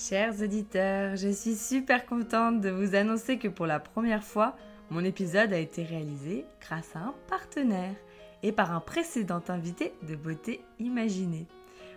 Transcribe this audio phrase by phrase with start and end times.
[0.00, 4.54] Chers auditeurs, je suis super contente de vous annoncer que pour la première fois,
[4.90, 7.96] mon épisode a été réalisé grâce à un partenaire
[8.44, 11.48] et par un précédent invité de Beauté Imaginée.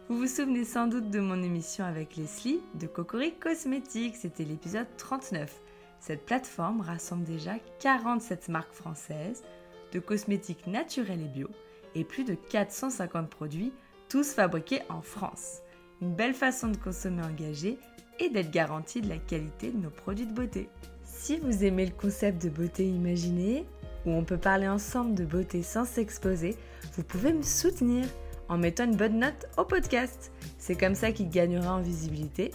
[0.10, 4.88] Vous vous souvenez sans doute de mon émission avec Leslie de Cocori Cosmétiques, c'était l'épisode
[4.98, 5.62] 39.
[6.00, 9.44] Cette plateforme rassemble déjà 47 marques françaises
[9.92, 11.50] de cosmétiques naturels et bio
[11.94, 13.74] et plus de 450 produits,
[14.10, 15.62] tous fabriqués en France.
[16.02, 17.78] Une belle façon de consommer engagé
[18.22, 20.70] et d'être garanti de la qualité de nos produits de beauté.
[21.04, 23.66] Si vous aimez le concept de beauté imaginée,
[24.06, 26.56] où on peut parler ensemble de beauté sans s'exposer,
[26.94, 28.06] vous pouvez me soutenir
[28.48, 30.32] en mettant une bonne note au podcast.
[30.58, 32.52] C'est comme ça qu'il gagnera en visibilité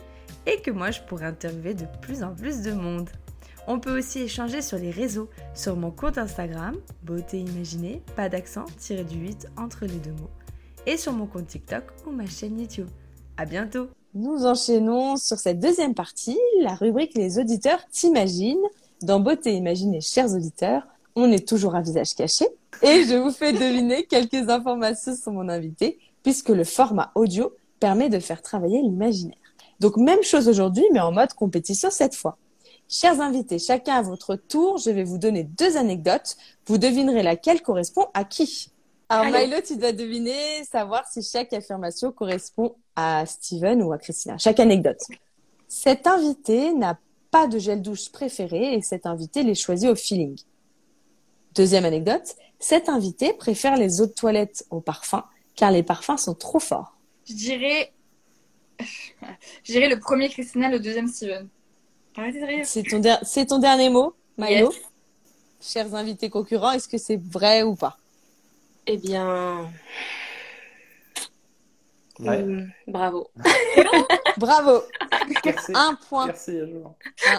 [0.46, 3.10] et que moi je pourrai interviewer de plus en plus de monde.
[3.66, 8.66] On peut aussi échanger sur les réseaux, sur mon compte Instagram, beauté imaginée, pas d'accent,
[8.78, 10.30] tiré du 8 entre les deux mots,
[10.86, 12.88] et sur mon compte TikTok ou ma chaîne YouTube.
[13.36, 13.88] À bientôt!
[14.18, 18.56] Nous enchaînons sur cette deuxième partie, la rubrique Les auditeurs t'imaginent.
[19.02, 22.46] Dans Beauté imaginée, chers auditeurs, on est toujours à visage caché
[22.80, 28.08] et je vous fais deviner quelques informations sur mon invité puisque le format audio permet
[28.08, 29.36] de faire travailler l'imaginaire.
[29.80, 32.38] Donc même chose aujourd'hui mais en mode compétition cette fois.
[32.88, 36.38] Chers invités, chacun à votre tour, je vais vous donner deux anecdotes.
[36.66, 38.70] Vous devinerez laquelle correspond à qui.
[39.08, 44.36] Alors Milo, tu dois deviner, savoir si chaque affirmation correspond à Steven ou à Christina.
[44.38, 44.98] Chaque anecdote.
[45.68, 46.98] Cet invité n'a
[47.30, 50.36] pas de gel douche préféré et cet invité les choisit au feeling.
[51.54, 56.34] Deuxième anecdote, cet invité préfère les eaux de toilette au parfum car les parfums sont
[56.34, 56.96] trop forts.
[57.28, 57.92] Je dirais,
[59.62, 61.48] je dirais le premier Christina, le deuxième Steven.
[62.16, 62.66] Arrêtez de rire.
[62.66, 64.70] C'est ton, der- c'est ton dernier mot, Milo?
[64.72, 64.80] Yes.
[65.60, 67.98] Chers invités concurrents, est-ce que c'est vrai ou pas?
[68.86, 69.70] Eh bien,
[72.18, 72.42] Ouais.
[72.42, 73.28] hum, bravo.
[74.38, 74.82] Bravo
[75.44, 75.72] Merci.
[75.74, 76.26] Un point.
[76.26, 76.58] Merci,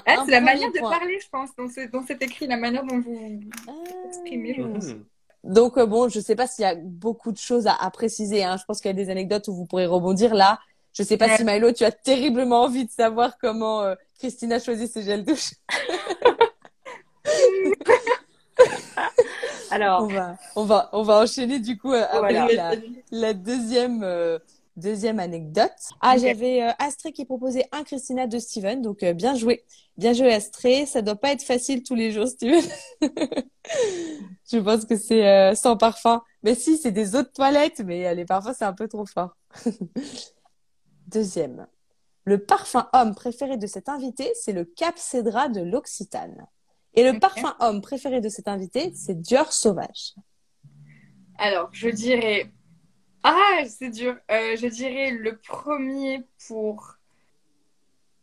[0.05, 0.91] Ah, c'est la manière de point.
[0.91, 3.71] parler, je pense, dans, ce- dans cet écrit, la manière dont vous Ah.
[4.07, 4.53] exprimez.
[4.55, 4.85] je pense.
[4.85, 5.05] Mhm.
[5.43, 8.43] Donc euh, bon, je sais pas s'il y a beaucoup de choses à, à préciser.
[8.43, 8.57] Hein.
[8.57, 10.33] Je pense qu'il y a des anecdotes où vous pourrez rebondir.
[10.36, 10.59] Là,
[10.93, 11.37] je sais pas Ouais.
[11.37, 15.52] si Milo, tu as terriblement envie de savoir comment euh, Christina choisit ses gels douche.
[19.72, 22.76] Alors, On va, on va, on va enchaîner du coup euh, avec Voilà.
[22.76, 24.39] la, la deuxième, euh,
[24.76, 25.72] deuxième anecdote.
[26.02, 29.64] Ah, j'avais euh, Astrée qui proposait un Christina de Steven, donc euh, bien joué,
[29.98, 30.86] bien joué Astrée.
[30.86, 32.64] Ça doit pas être facile tous les jours, Steven.
[34.50, 36.22] Je pense que c'est euh, sans parfum.
[36.44, 39.36] Mais si, c'est des eaux de toilette, mais les parfums c'est un peu trop fort.
[41.08, 41.67] Deuxième.
[42.26, 46.45] Le parfum homme préféré de cet invité, c'est le Cap Cédra de l'Occitane.
[46.97, 50.15] Et le parfum homme préféré de cet invité, c'est Dior Sauvage.
[51.37, 52.52] Alors, je dirais.
[53.21, 54.15] Ah, c'est dur.
[54.31, 56.95] Euh, je dirais le premier pour.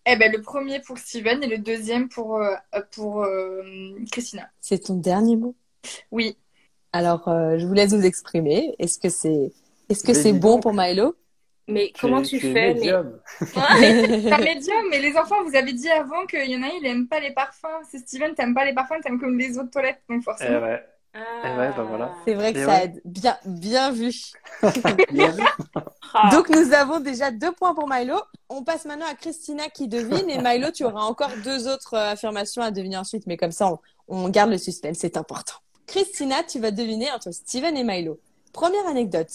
[0.06, 2.56] Eh ben, le premier pour Steven et le deuxième pour, euh,
[2.90, 3.62] pour euh,
[4.10, 4.50] Christina.
[4.60, 5.54] C'est ton dernier mot?
[6.10, 6.36] Oui.
[6.92, 8.74] Alors, euh, je vous laisse vous exprimer.
[8.80, 9.52] Est-ce que c'est,
[9.88, 11.14] est-ce que Mais c'est dis bon pour Milo?
[11.68, 12.74] Mais comment tu, es fais mais...
[12.74, 13.18] médium.
[13.40, 13.56] C'est
[14.32, 16.86] un médium, mais les enfants, vous avez dit avant qu'il y en a un, il
[16.86, 17.66] aime pas les parfums.
[17.90, 20.00] C'est Steven, t'aimes pas les parfums, t'aimes comme les eaux de toilette.
[20.08, 20.60] Donc, Eh forcément.
[20.60, 20.82] ouais.
[21.16, 21.20] Ah.
[21.44, 22.12] Eh ouais, bah voilà.
[22.26, 22.84] C'est vrai que Et ça ouais.
[22.86, 23.00] aide.
[23.04, 24.12] Bien, bien vu.
[25.12, 25.42] Bien vu.
[26.32, 28.16] Donc, nous avons déjà deux points pour Milo.
[28.48, 30.28] On passe maintenant à Christina qui devine.
[30.28, 33.26] Et Milo, tu auras encore deux autres euh, affirmations à deviner ensuite.
[33.28, 34.98] Mais comme ça, on, on garde le suspense.
[34.98, 35.54] C'est important.
[35.86, 38.18] Christina, tu vas deviner entre Steven et Milo.
[38.52, 39.30] Première anecdote.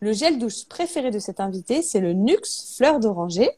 [0.00, 3.50] Le gel douche préféré de cet invité, c'est le Nux fleur d'oranger.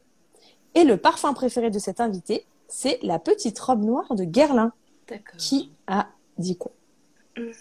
[0.73, 4.73] Et le parfum préféré de cet invité, c'est la petite robe noire de Guerlain.
[5.07, 5.35] D'accord.
[5.37, 6.07] Qui a
[6.37, 6.71] dit quoi
[7.37, 7.51] Hum,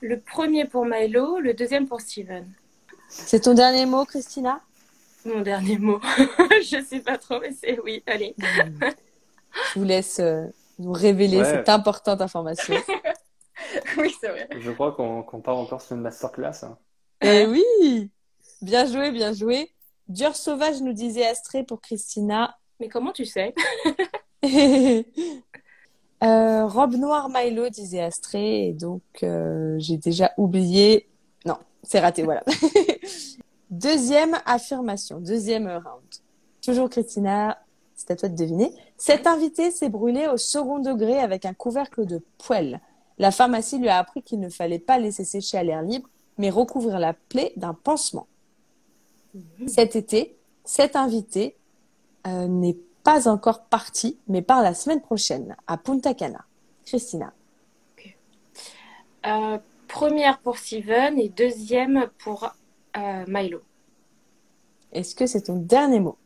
[0.00, 2.46] Le premier pour Milo, le deuxième pour Steven.
[3.08, 4.60] C'est ton dernier mot, Christina?
[5.24, 6.00] Mon dernier mot.
[6.62, 8.02] je sais pas trop, mais c'est oui.
[8.06, 8.34] Allez.
[9.72, 10.46] Je vous laisse euh,
[10.78, 11.44] nous révéler Ouais.
[11.44, 12.74] cette importante information.
[13.98, 14.48] oui, c'est vrai.
[14.58, 16.64] Je crois qu'on qu'on part encore sur une masterclass.
[16.64, 16.76] hein.
[17.26, 18.10] Eh oui
[18.60, 19.70] Bien joué, bien joué.
[20.08, 22.58] Dior sauvage nous disait Astrée pour Christina.
[22.80, 23.54] Mais comment tu sais?
[26.22, 28.68] Euh, robe noire Milo disait Astrée.
[28.68, 31.06] Et donc, euh, j'ai déjà oublié.
[31.44, 32.42] Non, c'est raté, voilà.
[33.70, 36.02] deuxième affirmation, deuxième round.
[36.62, 37.58] Toujours Christina,
[37.94, 38.72] c'est à toi de deviner.
[38.96, 42.80] Cet invité s'est brûlé au second degré avec un couvercle de poêle.
[43.18, 46.08] La pharmacie lui a appris qu'il ne fallait pas laisser sécher à l'air libre,
[46.38, 48.26] mais recouvrir la plaie d'un pansement.
[49.66, 51.56] Cet été, cet invité
[52.26, 56.44] euh, n'est pas encore parti, mais part la semaine prochaine à Punta Cana.
[56.84, 57.32] Christina.
[59.26, 59.58] Euh,
[59.88, 62.50] Première pour Steven et deuxième pour
[62.96, 63.60] euh, Milo.
[64.92, 66.16] Est-ce que c'est ton dernier mot?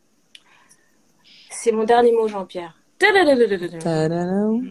[1.50, 2.80] C'est mon dernier mot, Jean-Pierre.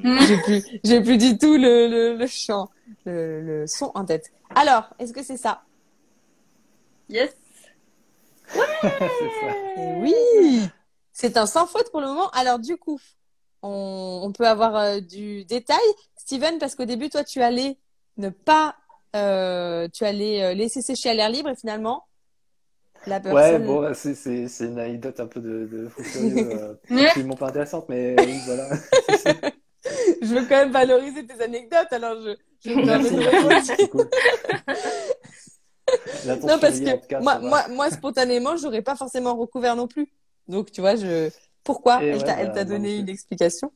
[0.83, 2.69] J'ai plus, plus du tout le, le, le chant,
[3.05, 4.31] le, le son en tête.
[4.55, 5.63] Alors, est-ce que c'est ça?
[7.09, 7.35] Yes.
[8.53, 8.59] ça.
[9.99, 10.13] Oui
[11.13, 12.29] C'est un sans faute pour le moment.
[12.31, 12.99] Alors, du coup,
[13.61, 15.77] on, on peut avoir euh, du détail.
[16.15, 17.77] Steven, parce qu'au début, toi, tu allais
[18.17, 18.75] ne pas...
[19.15, 22.05] euh, tu allais euh, laisser sécher à l'air libre et finalement,
[23.05, 26.49] la Ouais, bon, c'est, c'est, c'est une anecdote un peu de, de furieux,
[26.91, 28.69] euh, absolument pas intéressante, mais oui, voilà.
[30.21, 32.35] Je veux quand même valoriser tes anecdotes, alors je...
[32.63, 34.09] je me Merci, de merci, cool.
[36.25, 40.09] Non, parce que cas, moi, moi, moi, spontanément, j'aurais pas forcément recouvert non plus.
[40.49, 41.29] Donc, tu vois, je...
[41.63, 43.71] Pourquoi Et Elle ouais, t'a bah, donné non une explication?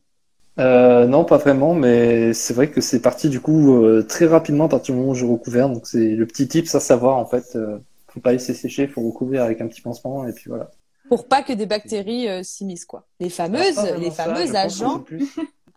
[0.60, 4.66] Euh, non, pas vraiment, mais c'est vrai que c'est parti du coup euh, très rapidement
[4.66, 5.70] à partir du moment où j'ai recouvert.
[5.70, 7.56] Donc c'est le petit tip à savoir en fait.
[7.56, 10.70] Euh, faut pas laisser sécher, faut recouvrir avec un petit pansement et puis voilà.
[11.08, 13.06] Pour pas que des bactéries euh, s'immiscent, quoi.
[13.20, 15.04] Les fameuses, Alors, pas les ça, que agents.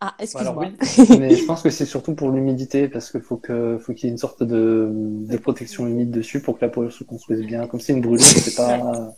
[0.01, 0.67] Ah, excuse-moi.
[0.99, 4.05] oui, mais je pense que c'est surtout pour l'humidité parce qu'il faut que faut qu'il
[4.07, 7.41] y ait une sorte de, de protection humide dessus pour que la poudre se construise
[7.47, 7.67] bien.
[7.67, 8.79] Comme c'est une brûlure, c'est pas.
[8.79, 9.17] pas-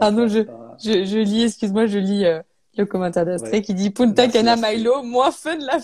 [0.00, 2.40] Ah je- pas- Je, je lis, excuse-moi, je lis euh,
[2.76, 3.62] le commentaire d'Astrée Ouais.
[3.62, 4.56] qui dit Punta Cana.
[4.56, 5.78] Milo, moins fun la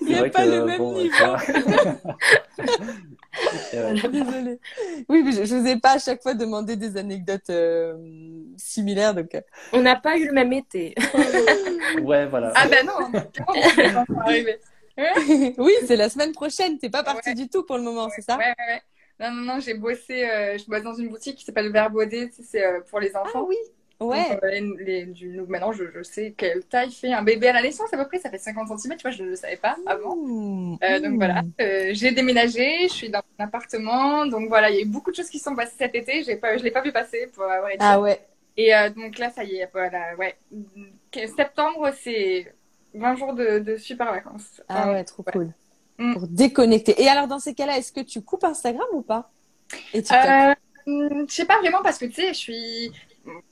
[0.00, 1.14] Il n'y a pas que, le même bon, niveau.
[3.72, 4.58] Désolée.
[5.08, 7.94] Oui, mais je, je vous ai pas à chaque fois demandé des anecdotes euh,
[8.56, 9.34] similaires, donc.
[9.34, 9.40] euh,
[9.72, 10.94] On n'a pas eu le même été.
[12.02, 12.52] Ouais, voilà.
[12.56, 13.12] Ah bah non,
[15.58, 16.78] oui, c'est la semaine prochaine.
[16.78, 17.34] T'es pas partie Ouais.
[17.34, 18.82] du tout pour le moment, c'est ça Ouais, ouais, ouais.
[19.20, 22.36] Non, non, non, j'ai bossé, euh, je bosse dans une boutique qui s'appelle Verbaudet, tu
[22.36, 23.40] sais, c'est euh, pour les enfants.
[23.40, 23.56] Ah oui.
[24.06, 24.28] Ouais.
[24.30, 27.48] Donc, euh, les- les- du- donc maintenant, je, je sais quelle taille fait un bébé
[27.48, 29.36] à la naissance à peu près, ça fait 50 cm, tu vois, je ne le
[29.36, 30.16] savais pas avant.
[30.16, 30.78] Mmh.
[30.82, 31.16] Euh, donc Mmh.
[31.16, 34.86] voilà, euh, j'ai déménagé, je suis dans un appartement, donc voilà, il y a eu
[34.86, 37.44] beaucoup de choses qui sont passées cet été, pas, je l'ai pas vu passer pour
[37.44, 37.78] avoir été.
[37.80, 38.20] Ah ouais.
[38.56, 40.36] Et euh, donc là, ça y est, voilà, ouais.
[41.36, 42.52] Septembre, c'est
[42.94, 44.62] 20 jours de, de super vacances.
[44.68, 45.32] Ah ouais, trop ouais.
[45.32, 45.52] cool.
[45.98, 46.12] Mm.
[46.14, 47.00] Pour déconnecter.
[47.02, 49.30] Et alors, dans ces cas-là, est-ce que tu coupes Instagram ou pas?
[49.94, 50.56] Et TikTok?
[50.86, 52.92] Hum, je sais pas vraiment parce que tu sais, je suis,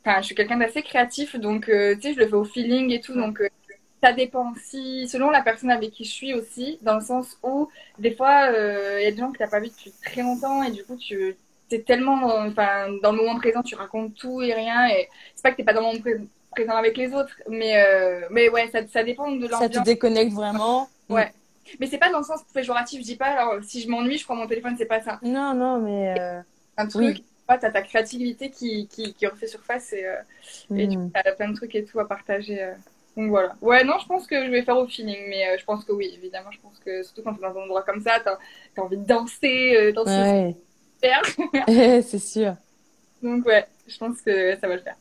[0.04, 2.90] enfin, je suis quelqu'un d'assez créatif, donc euh, tu sais, je le fais au feeling
[2.90, 3.48] et tout, donc euh,
[4.02, 7.68] ça dépend si, selon la personne avec qui je suis aussi, dans le sens où
[7.98, 10.62] des fois, euh, il y a des gens que t'as pas vu depuis très longtemps
[10.62, 11.36] et du coup, tu
[11.70, 15.50] es tellement, enfin, dans le moment présent, tu racontes tout et rien et c'est pas
[15.52, 16.20] que t'es pas dans le moment pré-
[16.50, 19.84] présent avec les autres, mais euh, mais ouais, ça, ça dépend de Ça te l'ambiance.
[19.84, 21.32] déconnecte vraiment Ouais.
[21.78, 24.24] Mais c'est pas dans le sens péjoratif, je dis pas, alors si je m'ennuie, je
[24.24, 26.18] prends mon téléphone, c'est pas ça Non, non, mais.
[26.18, 26.40] euh,
[26.76, 27.18] un truc.
[27.18, 27.24] Oui.
[27.58, 30.16] Tu as ta créativité qui, qui, qui refait surface et, euh,
[30.76, 31.10] et du hmm.
[31.12, 32.62] t'as plein de trucs et tout à partager.
[32.62, 32.72] euh.
[33.16, 33.56] Donc voilà.
[33.60, 35.92] Ouais, non, je pense que je vais faire au feeling, mais euh, je pense que
[35.92, 36.50] oui, évidemment.
[36.52, 38.38] Je pense que surtout quand t'es dans un endroit comme ça, t'as
[38.76, 40.56] as envie de danser, euh, danser Ouais.
[40.94, 41.22] super.
[42.04, 42.54] C'est sûr.
[43.22, 44.96] Donc ouais, je pense que ça va le faire.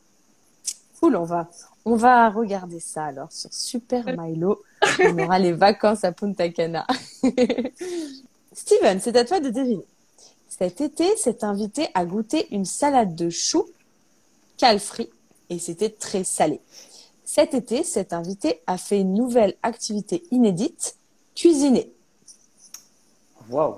[1.00, 1.48] Cool, on va,
[1.86, 4.62] on va regarder ça alors sur Super Milo.
[5.00, 6.86] On aura les vacances à Punta Cana.
[8.52, 9.86] Steven, c'est à toi de deviner.
[10.60, 13.66] Cet été, s'est invité à goûter une salade de choux
[14.58, 15.10] calfree
[15.50, 16.60] et c'était très salé.
[17.24, 20.98] Cet été, cet invité a fait une nouvelle activité inédite,
[21.34, 21.94] cuisiner.
[23.50, 23.78] Waouh.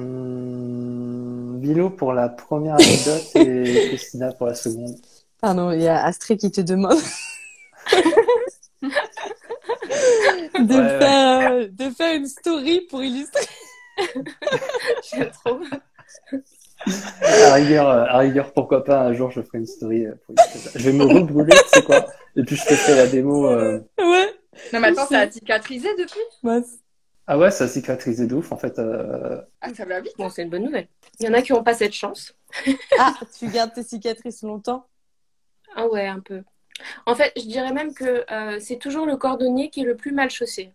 [0.00, 4.94] Hum, Bilo pour la première anecdote et Christina pour la seconde.
[5.40, 6.98] Pardon, il y a Astrid qui te demande
[8.82, 8.88] de,
[10.74, 10.98] Ouais, ouais.
[10.98, 13.46] faire, euh, de faire une story pour illustrer.
[15.10, 15.60] J'aime trop.
[17.22, 20.06] À rigueur, euh, à rigueur, pourquoi pas un jour je ferai une story.
[20.06, 20.78] euh, pour illustrer ça.
[20.78, 22.06] Je vais me rebrûler, tu sais quoi.
[22.36, 23.46] Et puis je te fais la démo.
[23.48, 23.80] euh.
[23.98, 24.34] Ouais.
[24.72, 26.20] Non, mais attends, ça a cicatrisé depuis?
[27.26, 28.78] Ah ouais, ça a cicatrisé de ouf en fait.
[28.78, 30.14] euh, Ah, ça va vite.
[30.16, 30.88] Bon, c'est une bonne nouvelle.
[31.20, 32.34] Il y en a qui n'ont pas cette chance.
[32.98, 34.86] Ah, tu gardes tes cicatrices longtemps?
[35.76, 36.42] Ah ouais, un peu.
[37.06, 40.12] En fait, je dirais même que euh, c'est toujours le cordonnier qui est le plus
[40.12, 40.72] mal chaussé.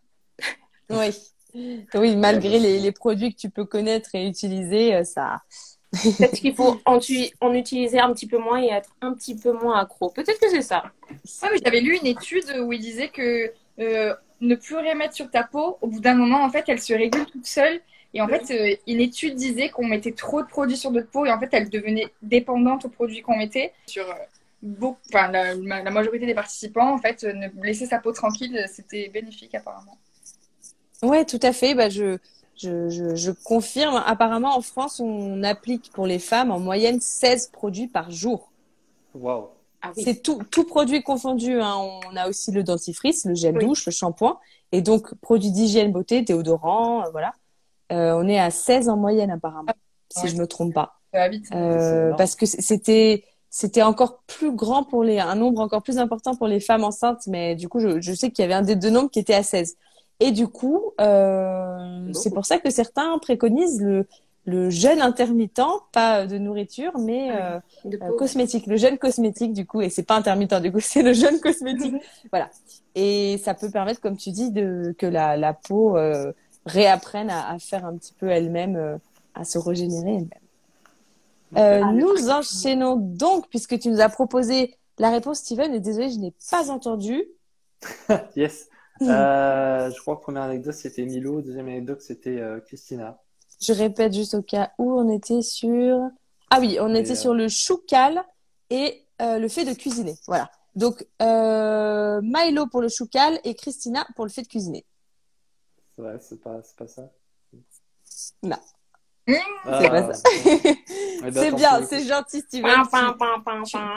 [0.90, 1.10] Oui.
[1.54, 5.42] Oui, malgré les, les produits que tu peux connaître et utiliser, euh, ça.
[5.92, 7.00] Peut-être qu'il faut en,
[7.54, 10.10] utiliser un petit peu moins et être un petit peu moins accro.
[10.10, 10.84] Peut-être que c'est ça.
[11.12, 15.14] Ouais, mais j'avais lu une étude où il disait que euh, ne plus rien mettre
[15.14, 17.80] sur ta peau, au bout d'un moment, en fait, elle se régule toute seule.
[18.14, 21.26] Et en fait, euh, une étude disait qu'on mettait trop de produits sur notre peau
[21.26, 23.74] et en fait, elle devenait dépendante aux produits qu'on mettait.
[23.88, 24.14] Sur euh,
[24.62, 28.64] beaucoup, enfin, la, la majorité des participants, en fait, euh, ne laisser sa peau tranquille,
[28.72, 29.98] c'était bénéfique apparemment.
[31.04, 31.76] Ouais, tout à fait.
[31.76, 32.18] Bah, je,
[32.56, 34.02] je, je, je confirme.
[34.06, 38.52] Apparemment, en France, on applique pour les femmes en moyenne 16 produits par jour.
[39.14, 39.48] Waouh.
[39.82, 40.04] Ah oui.
[40.06, 41.60] C'est tout, tout produit confondu.
[41.62, 41.76] Hein.
[41.78, 43.66] On a aussi le dentifrice, le gel Oui.
[43.66, 44.40] douche, le shampoing.
[44.72, 47.34] Et donc, produits d'hygiène beauté, déodorant, euh, voilà.
[47.92, 49.74] Euh, on est à 16 en moyenne, apparemment,
[50.10, 50.30] si Ouais.
[50.30, 51.00] je me trompe pas.
[51.30, 51.46] Vite.
[51.54, 56.34] Euh, parce que c'était c'était encore plus grand pour les, un nombre encore plus important
[56.36, 58.76] pour les femmes enceintes, mais du coup, je, je sais qu'il y avait un des
[58.76, 59.76] deux nombres qui était à 16.
[60.24, 64.08] Et du coup, euh, c'est pour ça que certains préconisent le,
[64.46, 65.62] le jeûne intermittent,
[65.92, 69.90] pas de nourriture, mais Ah euh, De euh, cosmétique, le jeûne cosmétique du coup, et
[69.90, 71.96] c'est pas intermittent du coup, c'est le jeûne cosmétique,
[72.32, 72.50] voilà.
[72.96, 76.32] Et ça peut permettre, comme tu dis, de que la, la peau euh,
[76.66, 78.98] réapprenne à, à faire un petit peu elle-même, euh,
[79.36, 80.30] à se régénérer elle-même.
[81.58, 86.10] Euh, Ah, nous enchaînons donc, puisque tu nous as proposé la réponse, Steven, et désolé,
[86.12, 87.24] je n'ai pas entendu.
[88.36, 88.70] Yes.
[89.10, 93.20] Euh, je crois que première anecdote c'était Milo, deuxième anecdote c'était euh, Christina.
[93.62, 96.00] Je répète juste au cas où on était sur.
[96.50, 98.24] Ah oui, on Et, était euh, sur le choucal
[98.70, 100.16] et le fait de cuisiner.
[100.28, 100.50] Voilà.
[100.76, 104.86] Donc euh, Milo pour le choucal et Christina pour le fait de cuisiner.
[105.98, 107.12] Ouais, c'est pas, c'est pas ça.
[108.42, 108.58] Non.
[109.28, 110.30] Ah, C'est pas ça.
[110.44, 112.72] c'est tant bien, c'est gentil Steven.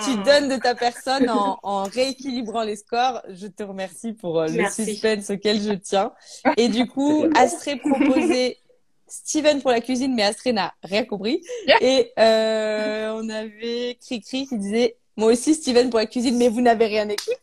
[0.05, 3.23] Tu, donnes de ta personne en, en rééquilibrant les scores.
[3.31, 6.13] Je te remercie pour euh, le suspense auquel je tiens.
[6.57, 8.59] Et du coup, Astrée proposait
[9.09, 11.43] Steven pour la cuisine, mais Astrée n'a rien compris.
[11.81, 16.61] Et euh, on avait Cricri qui disait moi aussi Steven pour la cuisine, mais vous
[16.61, 17.35] n'avez rien écouté.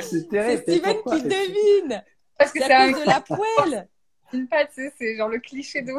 [0.00, 2.02] c'est Steven pourquoi qui devine.
[2.36, 3.88] Parce que C'est de la poêle.
[4.32, 5.92] une pâte, c'est genre le cliché de.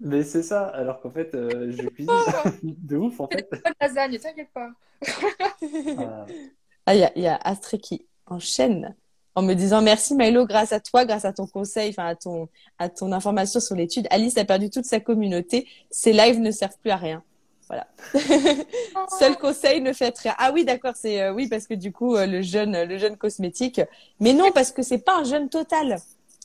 [0.00, 2.12] Mais c'est ça, alors qu'en fait, euh, je cuisine
[2.62, 3.48] de ouf en fait.
[3.48, 4.70] Pas de lasagne, t'inquiète pas.
[5.98, 6.26] Ah,
[6.86, 8.94] Ah, il y a, il y a Astrée qui enchaîne
[9.34, 12.48] en me disant merci Milo, grâce à toi, grâce à ton conseil, enfin à ton,
[12.78, 15.68] à ton information sur l'étude, Alice a perdu toute sa communauté.
[15.90, 17.22] Ses lives ne servent plus à rien.
[17.68, 17.86] Voilà.
[19.18, 20.34] Seul conseil, ne faites rien.
[20.38, 23.16] Ah oui, d'accord, c'est euh, oui parce que du coup euh, le jeûne, le jeûne
[23.16, 23.80] cosmétique,
[24.20, 25.98] mais non parce que c'est pas un jeûne total.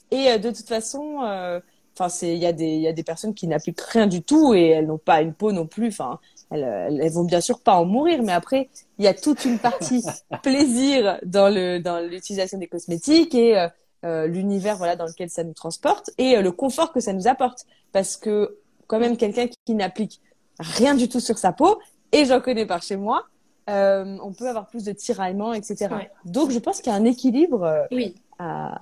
[0.09, 1.59] Et euh, de toute façon, euh,
[2.01, 4.21] enfin c'est il y a des il y a des personnes qui n'appliquent rien du
[4.23, 5.87] tout et elles n'ont pas une peau non plus.
[5.89, 9.45] Enfin elles, elles, vont bien sûr pas en mourir, mais après il y a toute
[9.45, 10.03] une partie
[10.43, 13.67] plaisir dans le dans l'utilisation des cosmétiques et euh,
[14.03, 17.27] euh, l'univers voilà dans lequel ça nous transporte et euh, le confort que ça nous
[17.27, 20.21] apporte parce que quand même quelqu'un qui, qui n'applique
[20.59, 21.79] rien du tout sur sa peau
[22.11, 23.27] et j'en connais par chez moi
[23.69, 26.09] euh, on peut avoir plus de tiraillements etc Ouais.
[26.25, 28.15] donc je pense qu'il y a un équilibre Oui.
[28.39, 28.79] à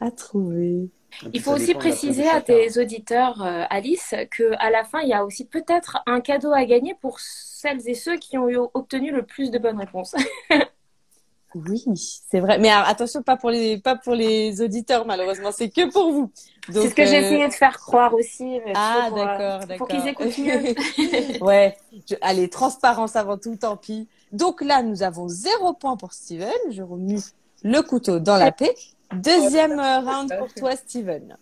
[0.00, 0.90] à trouver
[1.32, 5.12] Il faut aussi préciser à tes auditeurs, euh, Alice, que à la fin, il y
[5.12, 9.10] a aussi peut-être un cadeau à gagner pour celles et ceux qui ont eu- obtenu
[9.12, 10.14] le plus de bonnes réponses.
[11.54, 11.84] oui
[12.30, 15.90] c'est vrai mais alors, attention pas pour les pas pour les auditeurs malheureusement c'est que
[15.90, 16.30] pour vous
[16.70, 18.58] C'est ce que j'ai euh, essayé de faire croire aussi.
[18.64, 19.88] mais Ah, pour, euh, d'accord, Pour d'accord.
[19.88, 21.40] qu'ils écoutent mieux.
[21.44, 21.76] ouais,
[22.08, 24.08] je- allez, transparence avant tout, tant pis.
[24.30, 26.52] Donc là, nous avons zéro point pour Steven.
[26.70, 27.18] Je remue
[27.64, 28.74] le couteau dans la paix.
[29.14, 31.36] Deuxième euh, round pour toi, Steven.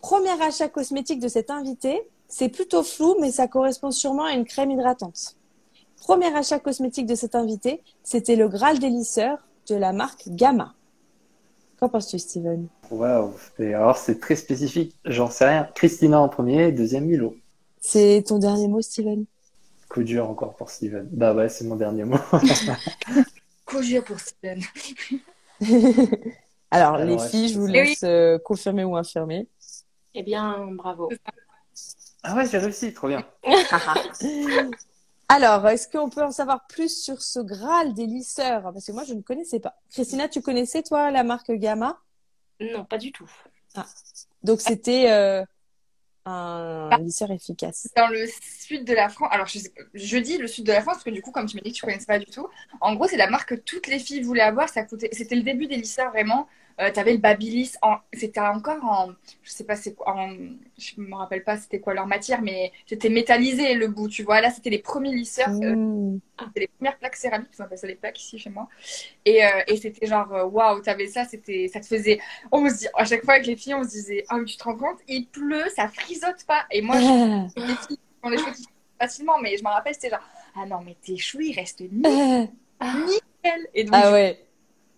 [0.00, 4.44] Premier achat cosmétique de cet invité, c'est plutôt flou, mais ça correspond sûrement à une
[4.44, 5.36] crème hydratante.
[5.98, 10.74] Premier achat cosmétique de cet invité, c'était le Graal des lisseurs de la marque Gamma.
[11.78, 12.66] Qu'en penses-tu, Steven?
[12.90, 15.68] Waouh, c'est- alors c'est très spécifique, j'en sais rien.
[15.74, 17.36] Christina en premier, deuxième Milo.
[17.80, 19.24] C'est ton dernier mot, Steven?
[19.88, 21.08] Coup dur encore pour Steven.
[21.10, 22.18] Bah ouais, c'est mon dernier mot.
[23.66, 24.60] Conjure pour Steven.
[26.70, 29.48] Alors, Alors, les filles, je vous que- laisse euh, confirmer ou infirmer.
[30.14, 31.10] Eh bien, bravo.
[32.22, 33.24] Ah ouais, j'ai réussi, trop bien.
[35.28, 38.62] Alors, est-ce qu'on peut en savoir plus sur ce Graal des lisseurs?
[38.62, 39.76] Parce que moi, je ne connaissais pas.
[39.90, 41.98] Christina, tu connaissais, toi, la marque Gamma?
[42.60, 43.30] Non, pas du tout.
[44.42, 45.44] Donc, c'était euh,
[46.24, 47.88] un lisseur efficace.
[47.96, 49.58] Dans le sud de la France, alors je,
[49.94, 51.72] je dis le sud de la France parce que du coup, comme tu m'as dit
[51.72, 52.48] que tu connaissais pas du tout,
[52.80, 54.68] en gros, c'est la marque que toutes les filles voulaient avoir.
[54.68, 56.48] Ça coûtait, c'était le début des lisseurs vraiment.
[56.80, 59.10] Euh, T'avais le Babyliss, en, c'était encore en,
[59.42, 60.30] je sais pas c'est quoi, en,
[60.78, 64.40] je me rappelle pas c'était quoi leur matière, mais c'était métallisé le bout, tu vois.
[64.40, 66.20] Là, c'était les premiers lisseurs, euh, Mmh.
[66.46, 68.68] c'était les premières plaques céramiques, on appelle ça des plaques ici chez moi.
[69.24, 72.18] Et, euh, et c'était genre, euh, waouh, t'avais ça, c'était, ça te faisait,
[72.52, 74.56] on se dit, à chaque fois avec les filles, on se disait, ah, mais tu
[74.56, 76.64] te rends compte, il pleut, ça frisote pas.
[76.70, 78.64] Et moi, je des filles qui ont les cheveux qui
[78.98, 80.20] facilement, mais je me rappelle, c'était genre,
[80.56, 82.48] ah non, mais tes cheveux, ils restent nickel.
[83.74, 84.38] Et donc, Ah ouais.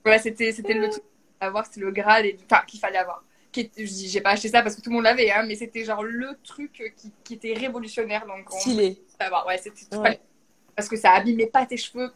[0.04, 1.02] voilà, c'était, c'était le truc
[1.42, 3.22] avoir, c'était le Graal, et, enfin, qu'il fallait avoir.
[3.50, 5.44] Qui est- je dis, j'ai pas acheté ça parce que tout le monde l'avait, hein,
[5.46, 8.26] mais c'était genre le truc qui, qui était révolutionnaire.
[8.26, 9.02] Donc, on Stylé.
[9.46, 10.20] Ouais, c'était Ouais.
[10.75, 12.11] Parce que ça abîmait pas tes cheveux.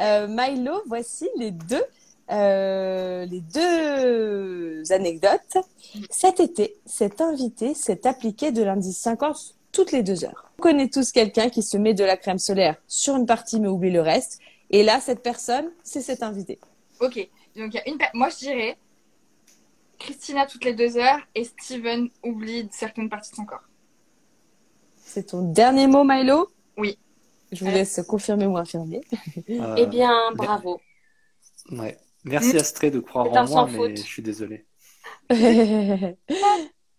[0.00, 1.84] Euh, Milo, voici les deux,
[2.30, 5.58] euh, les deux anecdotes.
[6.10, 10.50] Cet été, cet invité s'est appliqué de l'indice 50 toutes les deux heures.
[10.58, 13.68] On connaît tous quelqu'un qui se met de la crème solaire sur une partie mais
[13.68, 14.40] oublie le reste.
[14.70, 16.58] Et là, cette personne, c'est cet invité.
[17.00, 17.98] Ok, donc il y a une.
[18.14, 18.78] Moi, je dirais
[19.98, 23.62] Christina toutes les deux heures et Steven oublie certaines parties de son corps.
[24.96, 26.48] C'est ton dernier mot, Milo?
[26.76, 26.98] Oui.
[27.52, 29.00] Je vous laisse confirmer ou infirmer.
[29.50, 30.80] Euh, Eh bien, bravo.
[31.70, 31.96] ouais.
[32.24, 33.96] Merci Astrée de croire en moi, sans mais faute.
[33.98, 34.66] je suis désolé.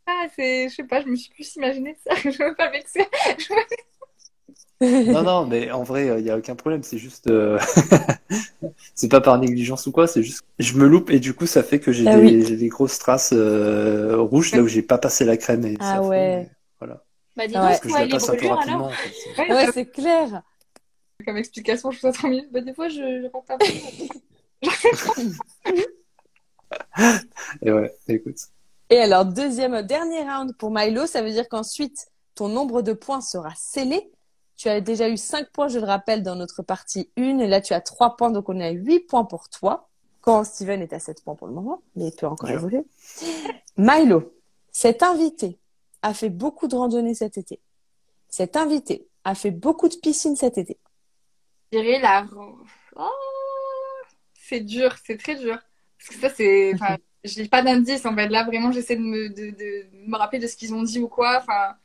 [0.07, 2.13] Ah, c'est, je sais pas, je me suis plus imaginé ça.
[2.23, 3.07] Je veux pas vexer.
[4.81, 6.83] Non, non, mais en vrai, il n'y a aucun problème.
[6.83, 7.27] C'est juste.
[7.27, 7.59] euh,
[8.95, 10.43] c'est pas par négligence ou quoi, c'est juste.
[10.59, 12.45] Je me loupe et du coup, ça fait que j'ai Ah des, oui.
[12.45, 15.65] j'ai des grosses traces euh, rouges là où j'ai pas passé la crème.
[15.65, 16.49] Et Ah ouais.
[16.79, 17.03] Voilà.
[17.35, 17.59] Bah, dis Ouais.
[17.61, 18.85] donc, Parce que je toi, la les passe un peu rapidement.
[18.87, 19.41] en fait.
[19.41, 20.41] Ouais, ouais, ça- c'est clair.
[21.25, 22.45] Comme explication, je trouve ça trop mignon.
[22.51, 23.65] Bah, des fois, je, je rentre un peu.
[27.61, 28.37] Et ouais, écoute.
[28.89, 33.21] Et alors, deuxième, dernier round pour Milo, ça veut dire qu'ensuite, ton nombre de points
[33.21, 34.11] sera scellé.
[34.57, 37.39] Tu as déjà eu 5 points, je le rappelle, dans notre partie 1.
[37.39, 39.89] Et là, tu as 3 points, donc on est à 8 points pour toi.
[40.21, 42.57] Quand Steven est à 7 points pour le moment, mais il peut encore Bien.
[42.57, 42.83] évoluer.
[43.77, 44.33] Milo,
[44.71, 45.59] cet invité
[46.01, 47.59] a fait beaucoup de randonnées cet été.
[48.29, 50.77] Cet invité a fait beaucoup de piscines cet été.
[51.71, 52.25] Je dirais la.
[52.95, 53.09] Oh,
[54.33, 55.57] c'est dur, c'est très dur.
[55.97, 56.73] Parce que ça, c'est.
[56.73, 58.27] Enfin, j'ai pas d'indice en fait.
[58.27, 61.07] Là, vraiment, j'essaie de me, de, de me rappeler de ce qu'ils ont dit ou
[61.07, 61.37] quoi.
[61.39, 61.75] Enfin,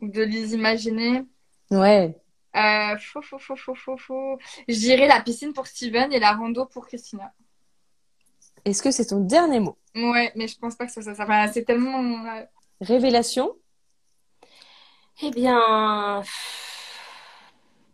[0.00, 1.24] ou de les imaginer.
[1.70, 2.16] Ouais.
[2.56, 4.38] Euh, faux, faux, faux, faux, faux, faux.
[4.68, 7.32] Je dirais la piscine pour Steven et la rando pour Christina.
[8.64, 9.76] Est-ce que c'est ton dernier mot?
[9.94, 11.12] Ouais, mais je pense pas que soit ça.
[11.12, 12.00] Enfin, c'est tellement.
[12.24, 12.48] ouais.
[12.80, 13.52] Révélation?
[15.22, 16.22] Eh bien,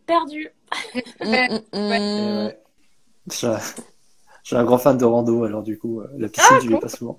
[0.05, 0.49] perdu.
[1.23, 2.59] Ouais, ouais.
[3.29, 6.29] Je suis un- je suis un grand fan de rando, alors du coup, euh, la
[6.29, 7.17] piscine, j'y vais pas souvent.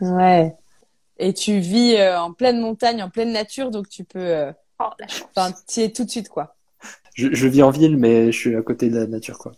[0.00, 0.54] Ouais.
[1.18, 4.52] Et tu vis euh, en pleine montagne, en pleine nature, donc tu peux.
[4.80, 5.28] Oh, la chance.
[5.36, 6.56] Enfin, tu es tout de suite, quoi.
[7.14, 9.52] Je, je vis en ville, mais je suis à côté de la nature, quoi.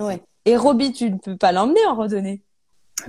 [0.00, 0.20] Ouais.
[0.44, 2.42] Et Roby, tu ne peux pas l'emmener en randonnée?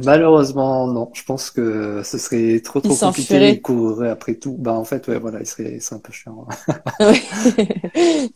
[0.04, 1.10] Malheureusement, non.
[1.14, 3.50] Je pense que ce serait trop trop compliqué.
[3.52, 4.56] Il courrait après tout.
[4.58, 6.46] Bah, en fait, ouais, voilà, il serait, serait un peu chiant.